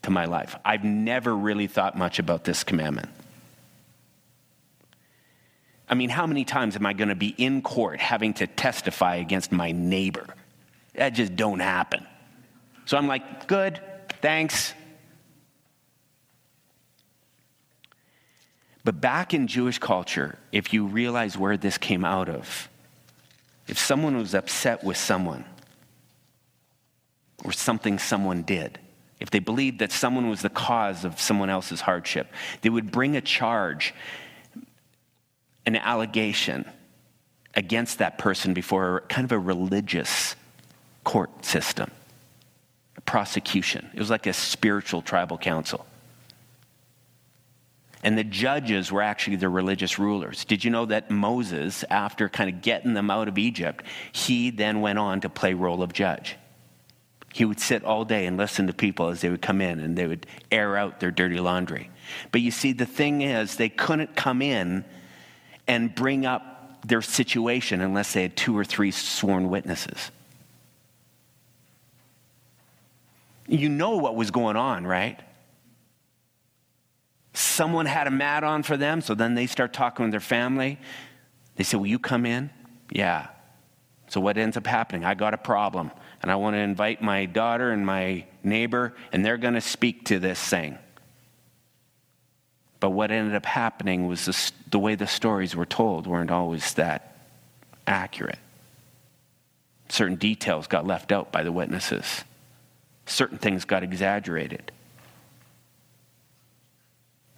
to 0.03 0.12
my 0.12 0.25
life. 0.25 0.55
I've 0.63 0.83
never 0.83 1.35
really 1.35 1.67
thought 1.67 1.97
much 1.97 2.19
about 2.19 2.43
this 2.43 2.63
commandment. 2.63 3.09
I 5.89 5.95
mean, 5.95 6.09
how 6.09 6.27
many 6.27 6.45
times 6.45 6.75
am 6.75 6.85
I 6.85 6.93
going 6.93 7.09
to 7.09 7.15
be 7.15 7.33
in 7.38 7.62
court 7.62 7.99
having 7.99 8.33
to 8.35 8.47
testify 8.47 9.15
against 9.15 9.51
my 9.51 9.71
neighbor? 9.71 10.27
That 10.93 11.09
just 11.09 11.35
don't 11.35 11.59
happen. 11.59 12.05
So 12.85 12.97
I'm 12.97 13.07
like, 13.07 13.47
good, 13.47 13.81
thanks. 14.21 14.73
But 18.83 19.01
back 19.01 19.33
in 19.33 19.47
Jewish 19.47 19.79
culture, 19.79 20.38
if 20.51 20.73
you 20.73 20.85
realize 20.85 21.38
where 21.38 21.57
this 21.57 21.77
came 21.77 22.05
out 22.05 22.29
of, 22.29 22.69
if 23.67 23.77
someone 23.77 24.17
was 24.17 24.33
upset 24.33 24.83
with 24.83 24.97
someone 24.97 25.45
or 27.43 27.51
something 27.51 27.99
someone 27.99 28.41
did, 28.43 28.79
if 29.19 29.29
they 29.29 29.39
believed 29.39 29.79
that 29.79 29.91
someone 29.91 30.29
was 30.29 30.41
the 30.41 30.49
cause 30.49 31.03
of 31.03 31.19
someone 31.19 31.49
else's 31.49 31.82
hardship, 31.82 32.32
they 32.62 32.69
would 32.69 32.91
bring 32.91 33.15
a 33.15 33.21
charge 33.21 33.93
an 35.65 35.75
allegation 35.75 36.65
against 37.55 37.99
that 37.99 38.17
person 38.17 38.53
before 38.53 39.03
kind 39.10 39.25
of 39.25 39.32
a 39.32 39.39
religious 39.39 40.36
court 41.03 41.45
system, 41.45 41.91
a 42.95 43.01
prosecution. 43.01 43.89
It 43.93 43.99
was 43.99 44.10
like 44.10 44.25
a 44.25 44.34
spiritual 44.34 45.01
tribal 45.01 45.38
council. 45.38 45.86
And 48.01 48.17
the 48.17 48.23
judges 48.23 48.91
were 48.91 49.01
actually 49.01 49.36
the 49.36 49.49
religious 49.49 49.99
rulers. 49.99 50.45
Did 50.45 50.63
you 50.63 50.71
know 50.71 50.86
that 50.86 51.12
Moses, 51.12 51.84
after 51.89 52.29
kind 52.29 52.49
of 52.49 52.62
getting 52.62 52.93
them 52.93 53.12
out 53.12 53.27
of 53.27 53.38
Egypt, 53.38 53.84
he 54.13 54.51
then 54.51 54.79
went 54.79 54.99
on 54.99 55.19
to 55.21 55.29
play 55.29 55.53
role 55.53 55.84
of 55.84 55.91
judge? 55.91 56.38
He 57.33 57.45
would 57.45 57.59
sit 57.59 57.83
all 57.83 58.05
day 58.05 58.25
and 58.25 58.37
listen 58.37 58.67
to 58.67 58.73
people 58.73 59.09
as 59.09 59.21
they 59.21 59.29
would 59.29 59.41
come 59.41 59.61
in 59.61 59.79
and 59.79 59.95
they 59.95 60.07
would 60.07 60.25
air 60.51 60.75
out 60.75 60.99
their 60.99 61.11
dirty 61.11 61.39
laundry. 61.39 61.91
But 62.31 62.41
you 62.41 62.51
see, 62.51 62.73
the 62.73 62.85
thing 62.85 63.21
is, 63.21 63.55
they 63.55 63.69
couldn't 63.69 64.15
come 64.15 64.41
in 64.41 64.83
and 65.67 65.93
bring 65.93 66.25
up 66.25 66.81
their 66.87 67.01
situation 67.01 67.81
unless 67.81 68.13
they 68.13 68.23
had 68.23 68.35
two 68.35 68.57
or 68.57 68.65
three 68.65 68.91
sworn 68.91 69.49
witnesses. 69.49 70.11
You 73.47 73.69
know 73.69 73.97
what 73.97 74.15
was 74.15 74.31
going 74.31 74.55
on, 74.55 74.85
right? 74.85 75.19
Someone 77.33 77.85
had 77.85 78.07
a 78.07 78.11
mat 78.11 78.43
on 78.43 78.63
for 78.63 78.77
them, 78.77 79.01
so 79.01 79.15
then 79.15 79.35
they 79.35 79.47
start 79.47 79.73
talking 79.73 80.03
with 80.03 80.11
their 80.11 80.19
family. 80.19 80.79
They 81.55 81.63
say, 81.63 81.77
Will 81.77 81.87
you 81.87 81.99
come 81.99 82.25
in? 82.25 82.49
Yeah. 82.91 83.27
So 84.07 84.19
what 84.19 84.37
ends 84.37 84.57
up 84.57 84.65
happening? 84.65 85.05
I 85.05 85.13
got 85.13 85.33
a 85.33 85.37
problem, 85.37 85.91
and 86.21 86.32
I 86.32 86.36
want 86.36 86.55
to 86.55 86.60
invite 86.60 87.01
my 87.01 87.25
daughter 87.25 87.71
and 87.71 87.86
my 87.86 88.25
neighbor, 88.43 88.93
and 89.12 89.25
they're 89.25 89.38
going 89.38 89.53
to 89.53 89.62
speak 89.62 90.05
to 90.05 90.19
this 90.19 90.39
thing. 90.39 90.77
But 92.79 92.91
what 92.91 93.12
ended 93.12 93.36
up 93.36 93.45
happening 93.45 94.08
was 94.08 94.25
the, 94.25 94.51
the 94.71 94.79
way 94.79 94.95
the 94.95 95.08
stories 95.08 95.55
were 95.55 95.65
told 95.65 96.08
weren't 96.08 96.32
always 96.32 96.73
that 96.75 97.17
accurate. 97.86 98.39
Certain 99.89 100.15
details 100.15 100.67
got 100.67 100.86
left 100.86 101.12
out 101.12 101.32
by 101.32 101.43
the 101.43 101.51
witnesses, 101.51 102.23
certain 103.05 103.38
things 103.38 103.65
got 103.65 103.84
exaggerated, 103.84 104.71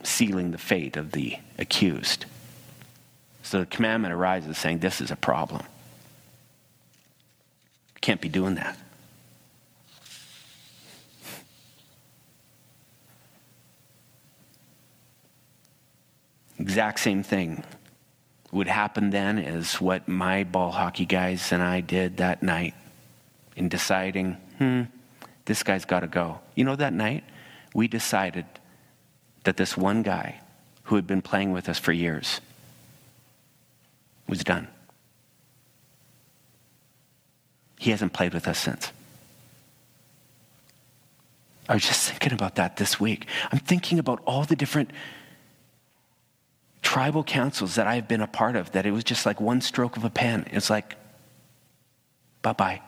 sealing 0.04 0.52
the 0.52 0.58
fate 0.58 0.98
of 0.98 1.12
the 1.12 1.38
accused. 1.58 2.26
So 3.44 3.60
the 3.60 3.66
commandment 3.66 4.14
arises 4.14 4.58
saying 4.58 4.80
this 4.80 5.02
is 5.02 5.12
a 5.12 5.16
problem. 5.16 5.64
Can't 8.02 8.20
be 8.20 8.30
doing 8.30 8.56
that. 8.56 8.78
Exact 16.60 17.00
same 17.00 17.24
thing 17.24 17.64
would 18.52 18.68
happen 18.68 19.10
then 19.12 19.40
as 19.40 19.80
what 19.80 20.08
my 20.08 20.44
ball 20.44 20.72
hockey 20.72 21.06
guys 21.06 21.52
and 21.52 21.62
I 21.64 21.82
did 21.82 22.18
that 22.18 22.44
night 22.44 22.74
in 23.56 23.70
deciding, 23.70 24.34
hmm, 24.58 24.84
this 25.46 25.64
guy's 25.64 25.86
got 25.86 26.02
to 26.02 26.08
go. 26.08 26.40
You 26.56 26.66
know, 26.66 26.76
that 26.76 26.94
night 26.94 27.24
we 27.74 27.88
decided 27.88 28.46
that 29.44 29.58
this 29.58 29.78
one 29.78 30.04
guy 30.04 30.40
who 30.84 30.96
had 30.96 31.08
been 31.08 31.22
playing 31.22 31.52
with 31.52 31.70
us 31.70 31.80
for 31.80 31.92
years 31.92 32.42
was 34.28 34.44
done. 34.44 34.68
He 37.82 37.90
hasn't 37.90 38.14
played 38.14 38.36
with 38.36 38.48
us 38.48 38.60
since. 38.60 38.92
I 41.68 41.74
was 41.74 41.82
just 41.82 42.08
thinking 42.08 42.32
about 42.32 42.54
that 42.58 42.78
this 42.78 43.00
week. 43.00 43.26
I'm 43.52 43.58
thinking 43.58 43.98
about 43.98 44.22
all 44.28 44.44
the 44.44 44.56
different 44.56 44.92
tribal 46.84 47.24
councils 47.24 47.74
that 47.76 47.88
I've 47.88 48.08
been 48.08 48.22
a 48.22 48.28
part 48.28 48.56
of 48.56 48.72
that 48.74 48.86
it 48.86 48.92
was 48.92 49.04
just 49.04 49.26
like 49.26 49.42
one 49.42 49.62
stroke 49.62 49.98
of 49.98 50.04
a 50.04 50.12
pen. 50.12 50.46
It's 50.52 50.70
like, 50.70 50.96
bye 52.44 52.54
bye. 52.54 52.82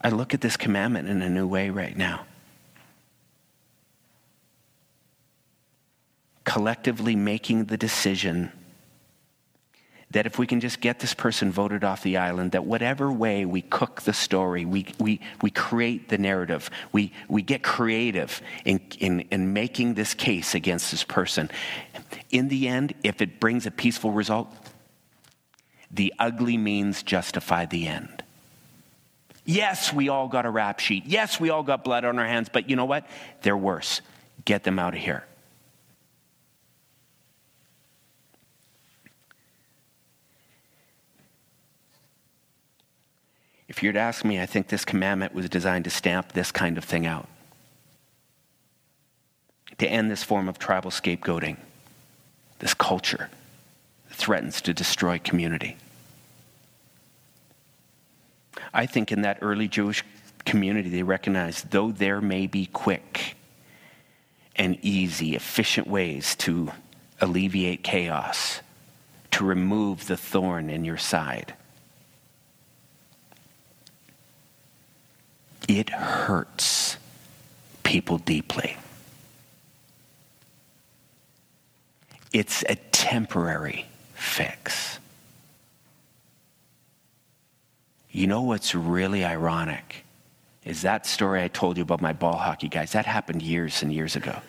I 0.00 0.08
look 0.08 0.34
at 0.34 0.40
this 0.40 0.56
commandment 0.56 1.08
in 1.08 1.22
a 1.22 1.30
new 1.30 1.46
way 1.46 1.70
right 1.70 1.96
now. 1.96 2.26
Collectively 6.42 7.14
making 7.14 7.66
the 7.66 7.76
decision 7.76 8.50
that 10.16 10.24
if 10.24 10.38
we 10.38 10.46
can 10.46 10.60
just 10.60 10.80
get 10.80 10.98
this 10.98 11.12
person 11.12 11.52
voted 11.52 11.84
off 11.84 12.02
the 12.02 12.16
island, 12.16 12.52
that 12.52 12.64
whatever 12.64 13.12
way 13.12 13.44
we 13.44 13.60
cook 13.60 14.00
the 14.00 14.14
story, 14.14 14.64
we, 14.64 14.86
we, 14.98 15.20
we 15.42 15.50
create 15.50 16.08
the 16.08 16.16
narrative, 16.16 16.70
we, 16.90 17.12
we 17.28 17.42
get 17.42 17.62
creative 17.62 18.40
in, 18.64 18.80
in, 18.98 19.20
in 19.30 19.52
making 19.52 19.92
this 19.92 20.14
case 20.14 20.54
against 20.54 20.90
this 20.90 21.04
person. 21.04 21.50
In 22.30 22.48
the 22.48 22.66
end, 22.66 22.94
if 23.02 23.20
it 23.20 23.38
brings 23.38 23.66
a 23.66 23.70
peaceful 23.70 24.10
result, 24.10 24.50
the 25.90 26.14
ugly 26.18 26.56
means 26.56 27.02
justify 27.02 27.66
the 27.66 27.86
end. 27.86 28.24
Yes, 29.44 29.92
we 29.92 30.08
all 30.08 30.28
got 30.28 30.46
a 30.46 30.50
rap 30.50 30.80
sheet. 30.80 31.04
Yes, 31.04 31.38
we 31.38 31.50
all 31.50 31.62
got 31.62 31.84
blood 31.84 32.06
on 32.06 32.18
our 32.18 32.26
hands, 32.26 32.48
but 32.50 32.70
you 32.70 32.76
know 32.76 32.86
what? 32.86 33.06
They're 33.42 33.54
worse. 33.54 34.00
Get 34.46 34.64
them 34.64 34.78
out 34.78 34.94
of 34.94 35.00
here. 35.00 35.26
If 43.76 43.82
you'd 43.82 43.96
ask 43.98 44.24
me, 44.24 44.40
I 44.40 44.46
think 44.46 44.68
this 44.68 44.86
commandment 44.86 45.34
was 45.34 45.50
designed 45.50 45.84
to 45.84 45.90
stamp 45.90 46.32
this 46.32 46.50
kind 46.50 46.78
of 46.78 46.84
thing 46.84 47.04
out, 47.04 47.28
to 49.76 49.86
end 49.86 50.10
this 50.10 50.22
form 50.22 50.48
of 50.48 50.58
tribal 50.58 50.90
scapegoating, 50.90 51.58
this 52.60 52.72
culture 52.72 53.28
that 54.08 54.14
threatens 54.14 54.62
to 54.62 54.72
destroy 54.72 55.18
community. 55.18 55.76
I 58.72 58.86
think 58.86 59.12
in 59.12 59.20
that 59.22 59.40
early 59.42 59.68
Jewish 59.68 60.02
community, 60.46 60.88
they 60.88 61.02
recognized 61.02 61.70
though 61.70 61.92
there 61.92 62.22
may 62.22 62.46
be 62.46 62.64
quick 62.72 63.36
and 64.54 64.78
easy, 64.80 65.36
efficient 65.36 65.86
ways 65.86 66.34
to 66.36 66.72
alleviate 67.20 67.84
chaos, 67.84 68.62
to 69.32 69.44
remove 69.44 70.06
the 70.06 70.16
thorn 70.16 70.70
in 70.70 70.86
your 70.86 70.96
side 70.96 71.52
it 75.68 75.90
hurts 75.90 76.96
people 77.82 78.18
deeply. 78.18 78.76
It's 82.32 82.62
a 82.68 82.76
temporary 82.92 83.86
fix. 84.14 84.98
You 88.10 88.26
know 88.26 88.42
what's 88.42 88.74
really 88.74 89.24
ironic 89.24 90.04
is 90.64 90.82
that 90.82 91.06
story 91.06 91.42
I 91.42 91.48
told 91.48 91.76
you 91.76 91.82
about 91.82 92.00
my 92.00 92.12
ball 92.12 92.36
hockey 92.36 92.68
guys. 92.68 92.92
That 92.92 93.06
happened 93.06 93.40
years 93.40 93.82
and 93.82 93.92
years 93.92 94.16
ago. 94.16 94.40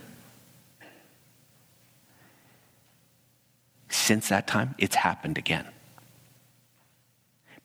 Since 3.89 4.29
that 4.29 4.47
time, 4.47 4.73
it's 4.77 4.95
happened 4.95 5.37
again. 5.37 5.65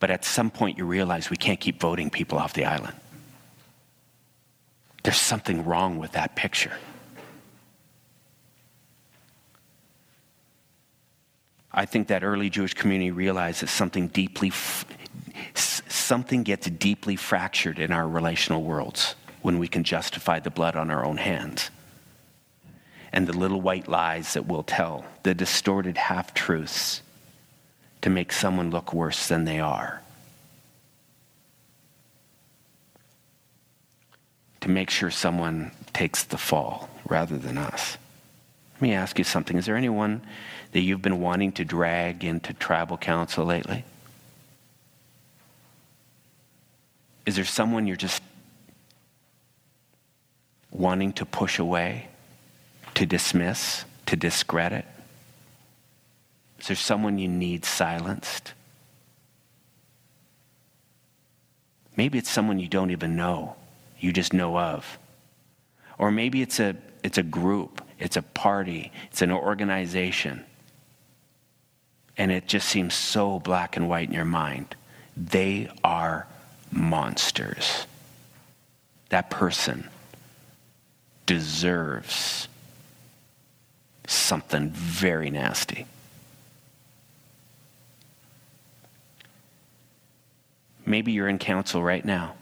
But 0.01 0.11
at 0.11 0.25
some 0.25 0.51
point, 0.51 0.77
you 0.77 0.85
realize 0.85 1.31
we 1.31 1.37
can't 1.37 1.61
keep 1.61 1.81
voting 1.81 2.11
people 2.11 2.39
off 2.39 2.53
the 2.53 2.65
island. 2.65 2.95
There's 5.03 5.17
something 5.17 5.65
wrong 5.65 5.99
with 5.99 6.13
that 6.13 6.37
picture. 6.37 6.73
I 11.73 11.87
think 11.87 12.09
that 12.09 12.23
early 12.23 12.51
Jewish 12.51 12.75
community 12.75 13.11
realized 13.11 13.63
that 13.63 13.69
something 13.69 14.09
deeply, 14.09 14.53
something 15.55 16.43
gets 16.43 16.69
deeply 16.69 17.17
fractured 17.17 17.79
in 17.79 17.91
our 17.93 18.07
relational 18.07 18.63
worlds 18.63 19.15
when 19.41 19.59
we 19.59 19.69
can 19.69 19.83
justify 19.83 20.39
the 20.39 20.51
blood 20.51 20.77
on 20.77 20.91
our 20.91 21.05
own 21.05 21.17
hands. 21.17 21.71
And 23.11 23.27
the 23.27 23.37
little 23.37 23.61
white 23.61 23.89
lies 23.89 24.35
that 24.35 24.47
we'll 24.47 24.63
tell, 24.63 25.05
the 25.23 25.35
distorted 25.35 25.97
half 25.97 26.35
truths 26.35 27.03
to 28.03 28.11
make 28.11 28.33
someone 28.33 28.71
look 28.71 28.93
worse 28.93 29.29
than 29.29 29.45
they 29.45 29.61
are. 29.61 30.02
To 34.63 34.71
make 34.71 34.91
sure 34.91 35.11
someone 35.11 35.73
takes 35.93 36.23
the 36.25 36.39
fall 36.39 36.89
rather 37.05 37.37
than 37.37 37.59
us. 37.59 37.99
Let 38.75 38.83
me 38.83 38.95
ask 38.95 39.19
you 39.19 39.25
something. 39.25 39.59
Is 39.59 39.67
there 39.67 39.77
anyone 39.77 40.23
that 40.71 40.81
you've 40.81 41.03
been 41.03 41.21
wanting 41.21 41.53
to 41.53 41.65
drag 41.65 42.25
into 42.25 42.55
tribal 42.55 42.97
council 42.97 43.45
lately? 43.45 43.85
Is 47.27 47.37
there 47.37 47.45
someone 47.45 47.87
you're 47.87 47.97
just 47.97 48.23
wanting 50.71 51.13
to 51.15 51.27
push 51.27 51.59
away, 51.59 52.09
to 52.95 53.05
dismiss, 53.05 53.85
to 54.07 54.17
discredit? 54.17 54.85
Is 56.61 56.69
there 56.69 56.77
someone 56.77 57.19
you 57.19 57.29
need 57.29 57.65
silenced? 57.65 58.53
Maybe 61.97 62.19
it's 62.19 62.31
someone 62.31 62.61
you 62.61 62.69
don't 62.69 62.93
even 62.93 63.17
know 63.17 63.57
you 64.03 64.13
just 64.13 64.33
know 64.33 64.59
of. 64.59 64.99
Or 65.99 66.11
maybe 66.11 66.43
it's 66.43 66.59
a, 66.59 66.77
it's 67.03 67.19
a 67.19 67.23
group, 67.23 67.83
it's 67.99 68.17
a 68.17 68.23
party, 68.23 68.93
it's 69.11 69.23
an 69.23 69.31
organization. 69.31 70.45
And 72.17 72.33
it 72.33 72.47
just 72.47 72.69
seems 72.69 72.95
so 72.95 73.39
black 73.39 73.77
and 73.77 73.89
white 73.89 74.09
in 74.09 74.15
your 74.15 74.25
mind. 74.25 74.75
They 75.17 75.71
are 75.85 76.27
monsters. 76.71 77.87
That 79.11 79.31
person 79.31 79.89
deserves 81.27 82.49
something 84.07 84.71
very 84.71 85.31
nasty. 85.31 85.87
Maybe 90.85 91.13
you're 91.13 91.29
in 91.29 91.39
council 91.39 91.83
right 91.83 92.05
now. 92.05 92.35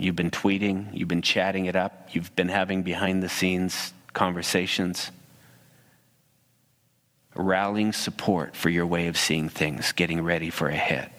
You've 0.00 0.16
been 0.16 0.30
tweeting, 0.30 0.96
you've 0.96 1.08
been 1.08 1.22
chatting 1.22 1.66
it 1.66 1.74
up, 1.74 2.08
you've 2.12 2.34
been 2.36 2.48
having 2.48 2.82
behind 2.82 3.22
the 3.22 3.28
scenes 3.28 3.92
conversations, 4.12 5.10
rallying 7.34 7.92
support 7.92 8.54
for 8.54 8.68
your 8.68 8.86
way 8.86 9.08
of 9.08 9.16
seeing 9.16 9.48
things, 9.48 9.92
getting 9.92 10.22
ready 10.22 10.50
for 10.50 10.68
a 10.68 10.76
hit. 10.76 11.10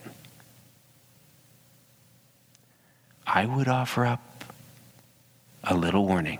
I 3.27 3.45
would 3.45 3.67
offer 3.67 4.05
up 4.05 4.43
a 5.63 5.75
little 5.75 6.05
warning. 6.05 6.39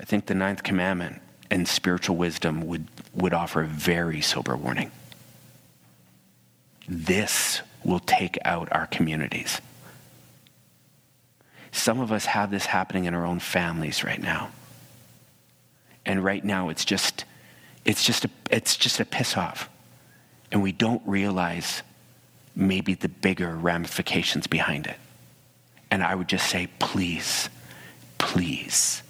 I 0.00 0.04
think 0.04 0.26
the 0.26 0.34
ninth 0.34 0.62
commandment 0.62 1.22
and 1.50 1.68
spiritual 1.68 2.16
wisdom 2.16 2.66
would, 2.66 2.88
would 3.14 3.32
offer 3.32 3.62
a 3.62 3.66
very 3.66 4.20
sober 4.20 4.56
warning. 4.56 4.90
This 6.88 7.62
will 7.84 8.00
take 8.00 8.38
out 8.44 8.68
our 8.72 8.86
communities. 8.86 9.60
Some 11.72 12.00
of 12.00 12.12
us 12.12 12.26
have 12.26 12.50
this 12.50 12.66
happening 12.66 13.04
in 13.04 13.14
our 13.14 13.26
own 13.26 13.40
families 13.40 14.04
right 14.04 14.20
now. 14.20 14.50
And 16.06 16.24
right 16.24 16.44
now 16.44 16.68
it's 16.68 16.84
just 16.84 17.24
it's 17.84 18.04
just 18.04 18.24
a 18.24 18.30
it's 18.50 18.76
just 18.76 19.00
a 19.00 19.04
piss 19.04 19.36
off. 19.36 19.68
And 20.52 20.62
we 20.62 20.72
don't 20.72 21.02
realize 21.04 21.82
maybe 22.54 22.94
the 22.94 23.08
bigger 23.08 23.54
ramifications 23.54 24.46
behind 24.46 24.86
it. 24.86 24.96
And 25.90 26.02
I 26.02 26.14
would 26.14 26.28
just 26.28 26.48
say 26.48 26.68
please 26.78 27.48
please 28.18 29.02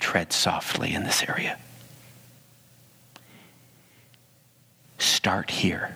tread 0.00 0.32
softly 0.32 0.92
in 0.92 1.04
this 1.04 1.22
area. 1.22 1.58
Start 4.98 5.50
here. 5.50 5.94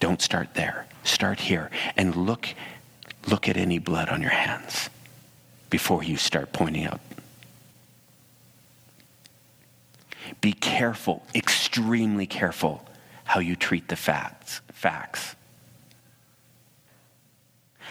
Don't 0.00 0.20
start 0.20 0.54
there. 0.54 0.86
Start 1.04 1.40
here 1.40 1.70
and 1.96 2.14
look, 2.14 2.48
look 3.26 3.48
at 3.48 3.56
any 3.56 3.78
blood 3.78 4.08
on 4.08 4.22
your 4.22 4.30
hands 4.30 4.88
before 5.70 6.02
you 6.02 6.16
start 6.16 6.52
pointing 6.52 6.84
out. 6.84 7.00
Be 10.40 10.52
careful, 10.52 11.24
extremely 11.34 12.26
careful, 12.26 12.86
how 13.24 13.40
you 13.40 13.56
treat 13.56 13.88
the 13.88 13.96
facts. 13.96 14.60
facts. 14.72 15.36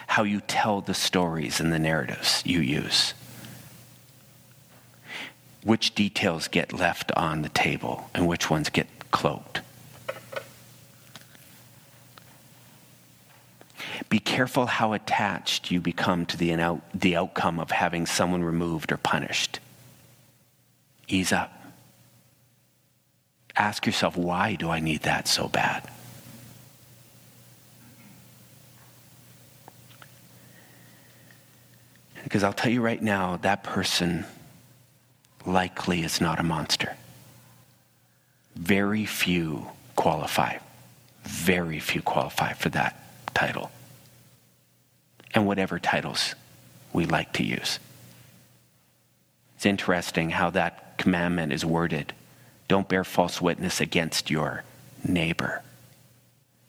How 0.06 0.22
you 0.22 0.40
tell 0.40 0.80
the 0.80 0.94
stories 0.94 1.60
and 1.60 1.72
the 1.72 1.78
narratives 1.78 2.42
you 2.44 2.60
use. 2.60 3.14
Which 5.62 5.94
details 5.94 6.46
get 6.48 6.72
left 6.72 7.10
on 7.12 7.42
the 7.42 7.48
table 7.48 8.10
and 8.14 8.28
which 8.28 8.50
ones 8.50 8.68
get 8.68 8.86
cloaked. 9.10 9.60
Be 14.08 14.18
careful 14.18 14.66
how 14.66 14.92
attached 14.92 15.70
you 15.70 15.80
become 15.80 16.26
to 16.26 16.36
the, 16.36 16.52
out, 16.54 16.82
the 16.94 17.16
outcome 17.16 17.58
of 17.58 17.70
having 17.70 18.06
someone 18.06 18.44
removed 18.44 18.92
or 18.92 18.96
punished. 18.96 19.60
Ease 21.08 21.32
up. 21.32 21.52
Ask 23.56 23.86
yourself, 23.86 24.16
why 24.16 24.54
do 24.54 24.70
I 24.70 24.80
need 24.80 25.02
that 25.02 25.28
so 25.28 25.48
bad? 25.48 25.88
Because 32.24 32.42
I'll 32.42 32.52
tell 32.52 32.72
you 32.72 32.80
right 32.80 33.02
now, 33.02 33.36
that 33.42 33.62
person 33.62 34.24
likely 35.46 36.02
is 36.02 36.20
not 36.20 36.40
a 36.40 36.42
monster. 36.42 36.96
Very 38.56 39.04
few 39.04 39.66
qualify. 39.94 40.58
Very 41.22 41.78
few 41.78 42.02
qualify 42.02 42.54
for 42.54 42.70
that 42.70 42.98
title 43.34 43.70
and 45.34 45.46
whatever 45.46 45.78
titles 45.78 46.34
we 46.92 47.04
like 47.04 47.32
to 47.34 47.44
use. 47.44 47.78
It's 49.56 49.66
interesting 49.66 50.30
how 50.30 50.50
that 50.50 50.96
commandment 50.96 51.52
is 51.52 51.64
worded 51.64 52.14
Don't 52.66 52.88
bear 52.88 53.04
false 53.04 53.42
witness 53.42 53.80
against 53.82 54.30
your 54.30 54.64
neighbor. 55.06 55.62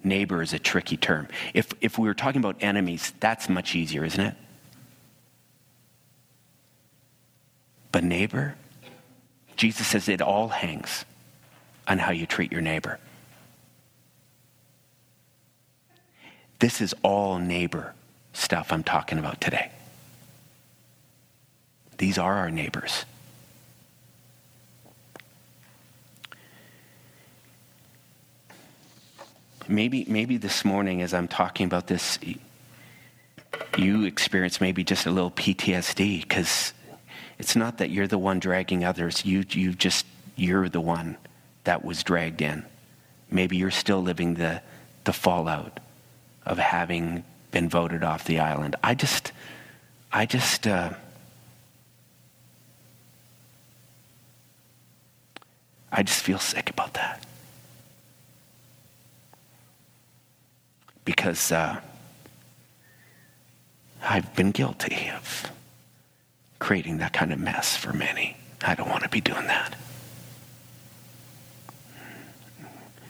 Neighbor 0.03 0.41
is 0.41 0.51
a 0.51 0.59
tricky 0.59 0.97
term. 0.97 1.29
If, 1.53 1.71
if 1.79 1.97
we 1.97 2.07
were 2.07 2.13
talking 2.13 2.41
about 2.41 2.57
enemies, 2.59 3.13
that's 3.21 3.47
much 3.47 3.75
easier, 3.75 4.03
isn't 4.03 4.19
it? 4.21 4.35
But 7.93 8.03
neighbor, 8.03 8.55
Jesus 9.55 9.87
says 9.87 10.09
it 10.09 10.21
all 10.21 10.49
hangs 10.49 11.05
on 11.87 11.97
how 11.97 12.11
you 12.11 12.25
treat 12.25 12.51
your 12.51 12.61
neighbor. 12.61 12.99
This 16.59 16.81
is 16.81 16.93
all 17.01 17.39
neighbor 17.39 17.94
stuff 18.35 18.71
I'm 18.71 18.83
talking 18.83 19.17
about 19.17 19.41
today. 19.41 19.71
These 21.97 22.17
are 22.17 22.33
our 22.33 22.51
neighbors. 22.51 23.05
Maybe, 29.67 30.05
maybe 30.07 30.37
this 30.37 30.63
morning, 30.63 31.01
as 31.01 31.13
I'm 31.13 31.27
talking 31.27 31.65
about 31.65 31.87
this, 31.87 32.19
you 33.77 34.03
experience 34.03 34.61
maybe 34.61 34.83
just 34.83 35.05
a 35.07 35.11
little 35.11 35.31
PTSD 35.31 36.21
because 36.21 36.73
it's 37.39 37.55
not 37.55 37.79
that 37.79 37.89
you're 37.89 38.07
the 38.07 38.17
one 38.17 38.39
dragging 38.39 38.85
others. 38.85 39.25
You, 39.25 39.43
you 39.49 39.73
just, 39.73 40.05
you're 40.35 40.69
the 40.69 40.81
one 40.81 41.17
that 41.63 41.83
was 41.83 42.03
dragged 42.03 42.41
in. 42.41 42.63
Maybe 43.31 43.57
you're 43.57 43.71
still 43.71 44.03
living 44.03 44.35
the, 44.35 44.61
the 45.03 45.13
fallout 45.13 45.79
of 46.45 46.59
having 46.59 47.23
been 47.55 47.69
voted 47.69 48.03
off 48.03 48.25
the 48.25 48.37
island. 48.37 48.75
I 48.83 48.95
just, 48.95 49.31
I 50.11 50.25
just, 50.25 50.67
uh, 50.67 50.89
I 55.89 56.03
just 56.03 56.21
feel 56.21 56.37
sick 56.37 56.69
about 56.69 56.95
that. 56.95 57.25
Because 61.05 61.53
uh, 61.53 61.79
I've 64.03 64.35
been 64.35 64.51
guilty 64.51 65.09
of 65.15 65.49
creating 66.59 66.97
that 66.97 67.13
kind 67.13 67.31
of 67.31 67.39
mess 67.39 67.77
for 67.77 67.93
many. 67.93 68.35
I 68.63 68.75
don't 68.75 68.89
want 68.89 69.03
to 69.03 69.09
be 69.09 69.21
doing 69.21 69.47
that. 69.47 69.77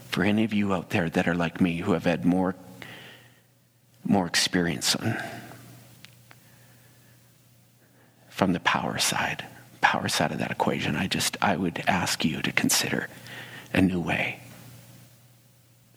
For 0.10 0.24
any 0.24 0.44
of 0.44 0.54
you 0.54 0.72
out 0.72 0.92
there 0.92 1.10
that 1.10 1.28
are 1.28 1.34
like 1.34 1.60
me 1.60 1.78
who 1.78 1.94
have 1.94 2.04
had 2.04 2.26
more, 2.26 2.54
more 4.06 4.28
experience 4.28 4.96
from 8.30 8.54
the 8.54 8.60
power 8.60 8.98
side, 8.98 9.46
power 9.82 10.10
side 10.10 10.32
of 10.32 10.40
that 10.40 10.52
equation, 10.52 10.96
I 10.96 11.08
just, 11.08 11.38
I 11.42 11.56
would 11.56 11.84
ask 11.88 12.26
you 12.26 12.42
to 12.42 12.52
consider 12.52 13.08
a 13.74 13.82
new 13.82 14.00
way. 14.00 14.40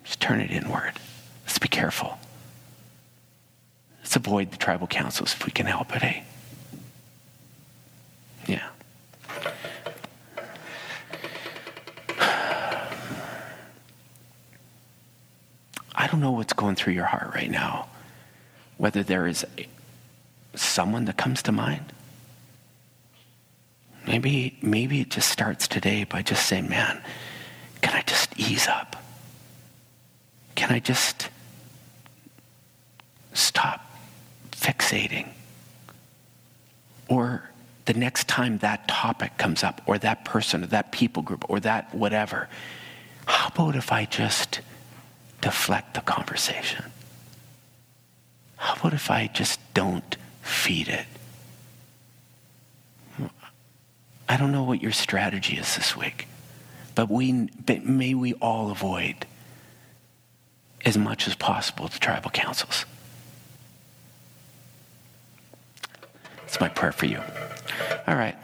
Just 0.05 0.21
turn 0.21 0.41
it 0.41 0.51
inward. 0.51 0.93
Let's 1.45 1.59
be 1.59 1.69
careful. 1.69 2.19
Let's 3.99 4.15
avoid 4.15 4.53
the 4.53 4.57
tribal 4.57 4.87
councils 4.87 5.35
if 5.35 5.45
we 5.45 5.53
can 5.53 5.67
help 5.67 5.95
it, 5.97 6.05
eh? 6.05 6.23
Yeah. 8.47 8.69
I 15.95 16.07
don't 16.07 16.21
know 16.21 16.31
what's 16.31 16.53
going 16.53 16.77
through 16.77 16.95
your 16.95 17.05
heart 17.05 17.35
right 17.35 17.51
now. 17.51 17.89
Whether 18.79 19.03
there 19.03 19.26
is 19.26 19.45
someone 20.55 21.05
that 21.05 21.16
comes 21.16 21.43
to 21.43 21.53
mind 21.53 21.93
Maybe, 24.09 24.57
maybe 24.62 25.03
it 25.03 25.11
just 25.11 25.29
starts 25.29 25.68
today 25.68 26.05
by 26.05 26.22
just 26.22 26.47
saying, 26.47 26.70
man, 26.70 26.99
can 27.83 27.95
I 27.95 28.01
just 28.01 28.33
ease 28.39 28.66
up? 28.66 28.97
Can 30.55 30.70
I 30.70 30.79
just 30.79 31.29
stop 33.35 33.85
fixating? 34.53 35.29
Or 37.11 37.51
the 37.85 37.93
next 37.93 38.29
time 38.29 38.57
that 38.59 38.89
topic 38.89 39.37
comes 39.37 39.62
up, 39.62 39.83
or 39.85 39.99
that 39.99 40.24
person, 40.24 40.64
or 40.64 40.68
that 40.68 40.91
people 40.91 41.22
group, 41.22 41.45
or 41.51 41.61
that 41.61 41.95
whatever, 41.95 42.49
how 43.26 43.49
about 43.49 43.76
if 43.76 43.93
I 43.93 44.07
just 44.07 44.61
deflect 45.43 45.93
the 45.93 46.01
conversation? 46.01 46.83
How 48.59 48.75
about 48.75 48.93
if 48.93 49.11
I 49.11 49.29
just 49.29 49.61
don't 49.73 50.17
feed 50.43 50.89
it? 50.89 51.07
I 54.29 54.37
don't 54.37 54.53
know 54.53 54.65
what 54.65 54.83
your 54.83 54.93
strategy 54.93 55.57
is 55.57 55.75
this 55.75 55.97
week, 55.97 56.29
but, 56.95 57.09
we, 57.09 57.49
but 57.65 57.87
may 57.87 58.13
we 58.15 58.35
all 58.35 58.71
avoid 58.71 59.27
as 60.85 60.99
much 60.99 61.27
as 61.27 61.35
possible 61.35 61.89
the 61.89 61.99
tribal 61.99 62.31
councils. 62.31 62.85
It's 66.45 66.61
my 66.61 66.69
prayer 66.69 66.93
for 66.93 67.07
you. 67.07 67.21
All 68.07 68.17
right. 68.17 68.37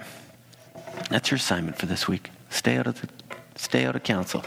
That's 1.10 1.30
your 1.30 1.36
assignment 1.36 1.76
for 1.76 1.86
this 1.86 2.08
week. 2.08 2.30
Stay 2.50 2.76
out 2.76 2.86
of 2.86 3.00
the, 3.00 3.08
stay 3.56 3.84
out 3.84 3.96
of 3.96 4.04
council. 4.04 4.44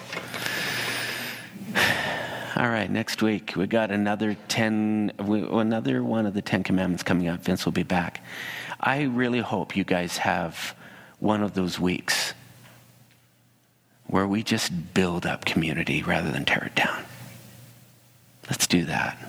All 2.57 2.69
right, 2.69 2.89
next 2.89 3.21
week 3.21 3.53
we 3.55 3.67
got 3.67 3.91
another 3.91 4.35
10 4.47 5.11
another 5.19 6.03
one 6.03 6.25
of 6.25 6.33
the 6.33 6.41
10 6.41 6.63
commandments 6.63 7.03
coming 7.03 7.27
up. 7.27 7.41
Vince 7.41 7.65
will 7.65 7.71
be 7.71 7.83
back. 7.83 8.23
I 8.79 9.03
really 9.03 9.41
hope 9.41 9.77
you 9.77 9.83
guys 9.83 10.17
have 10.17 10.75
one 11.19 11.43
of 11.43 11.53
those 11.53 11.79
weeks 11.79 12.33
where 14.07 14.25
we 14.25 14.41
just 14.41 14.95
build 14.95 15.23
up 15.23 15.45
community 15.45 16.01
rather 16.01 16.31
than 16.31 16.45
tear 16.45 16.63
it 16.63 16.73
down. 16.73 17.03
Let's 18.49 18.65
do 18.65 18.85
that. 18.85 19.19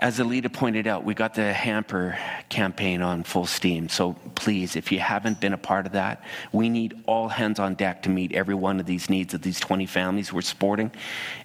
As 0.00 0.18
Alita 0.18 0.50
pointed 0.50 0.86
out, 0.86 1.04
we 1.04 1.12
got 1.12 1.34
the 1.34 1.52
hamper 1.52 2.18
campaign 2.48 3.02
on 3.02 3.22
full 3.22 3.44
steam. 3.44 3.90
So 3.90 4.14
please, 4.34 4.74
if 4.74 4.90
you 4.90 4.98
haven't 4.98 5.42
been 5.42 5.52
a 5.52 5.58
part 5.58 5.84
of 5.84 5.92
that, 5.92 6.24
we 6.52 6.70
need 6.70 7.02
all 7.04 7.28
hands 7.28 7.58
on 7.58 7.74
deck 7.74 8.04
to 8.04 8.08
meet 8.08 8.32
every 8.32 8.54
one 8.54 8.80
of 8.80 8.86
these 8.86 9.10
needs 9.10 9.34
of 9.34 9.42
these 9.42 9.60
20 9.60 9.84
families 9.84 10.32
we're 10.32 10.40
supporting. 10.40 10.90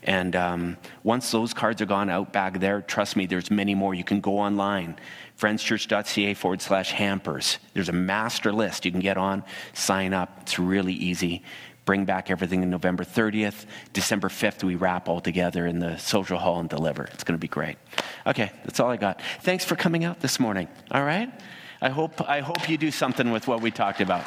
And 0.03 0.37
um, 0.37 0.77
once 1.03 1.31
those 1.31 1.53
cards 1.53 1.81
are 1.81 1.85
gone 1.85 2.09
out 2.09 2.31
back 2.31 2.61
there, 2.61 2.81
trust 2.81 3.17
me, 3.17 3.25
there's 3.25 3.51
many 3.51 3.75
more. 3.75 3.93
You 3.93 4.05
can 4.05 4.21
go 4.21 4.39
online 4.39 4.95
friendschurch.ca 5.35 6.33
forward 6.33 6.61
slash 6.61 6.91
hampers. 6.91 7.57
There's 7.73 7.89
a 7.89 7.91
master 7.93 8.53
list 8.53 8.85
you 8.85 8.91
can 8.91 9.01
get 9.01 9.17
on, 9.17 9.43
sign 9.73 10.13
up. 10.13 10.37
It's 10.43 10.57
really 10.57 10.93
easy. 10.93 11.43
Bring 11.85 12.05
back 12.05 12.31
everything 12.31 12.63
in 12.63 12.69
November 12.69 13.03
30th. 13.03 13.65
December 13.93 14.27
5th, 14.27 14.63
we 14.63 14.75
wrap 14.75 15.07
all 15.07 15.21
together 15.21 15.67
in 15.67 15.79
the 15.79 15.97
social 15.97 16.39
hall 16.39 16.59
and 16.59 16.67
deliver. 16.67 17.03
It's 17.05 17.23
going 17.23 17.37
to 17.37 17.41
be 17.41 17.47
great. 17.47 17.77
Okay, 18.25 18.51
that's 18.63 18.79
all 18.79 18.89
I 18.89 18.97
got. 18.97 19.21
Thanks 19.41 19.63
for 19.63 19.75
coming 19.75 20.03
out 20.03 20.19
this 20.19 20.39
morning. 20.39 20.67
All 20.91 21.03
right? 21.03 21.31
I 21.81 21.89
hope, 21.89 22.27
I 22.27 22.39
hope 22.41 22.67
you 22.67 22.77
do 22.77 22.89
something 22.89 23.31
with 23.31 23.47
what 23.47 23.61
we 23.61 23.69
talked 23.69 24.01
about. 24.01 24.25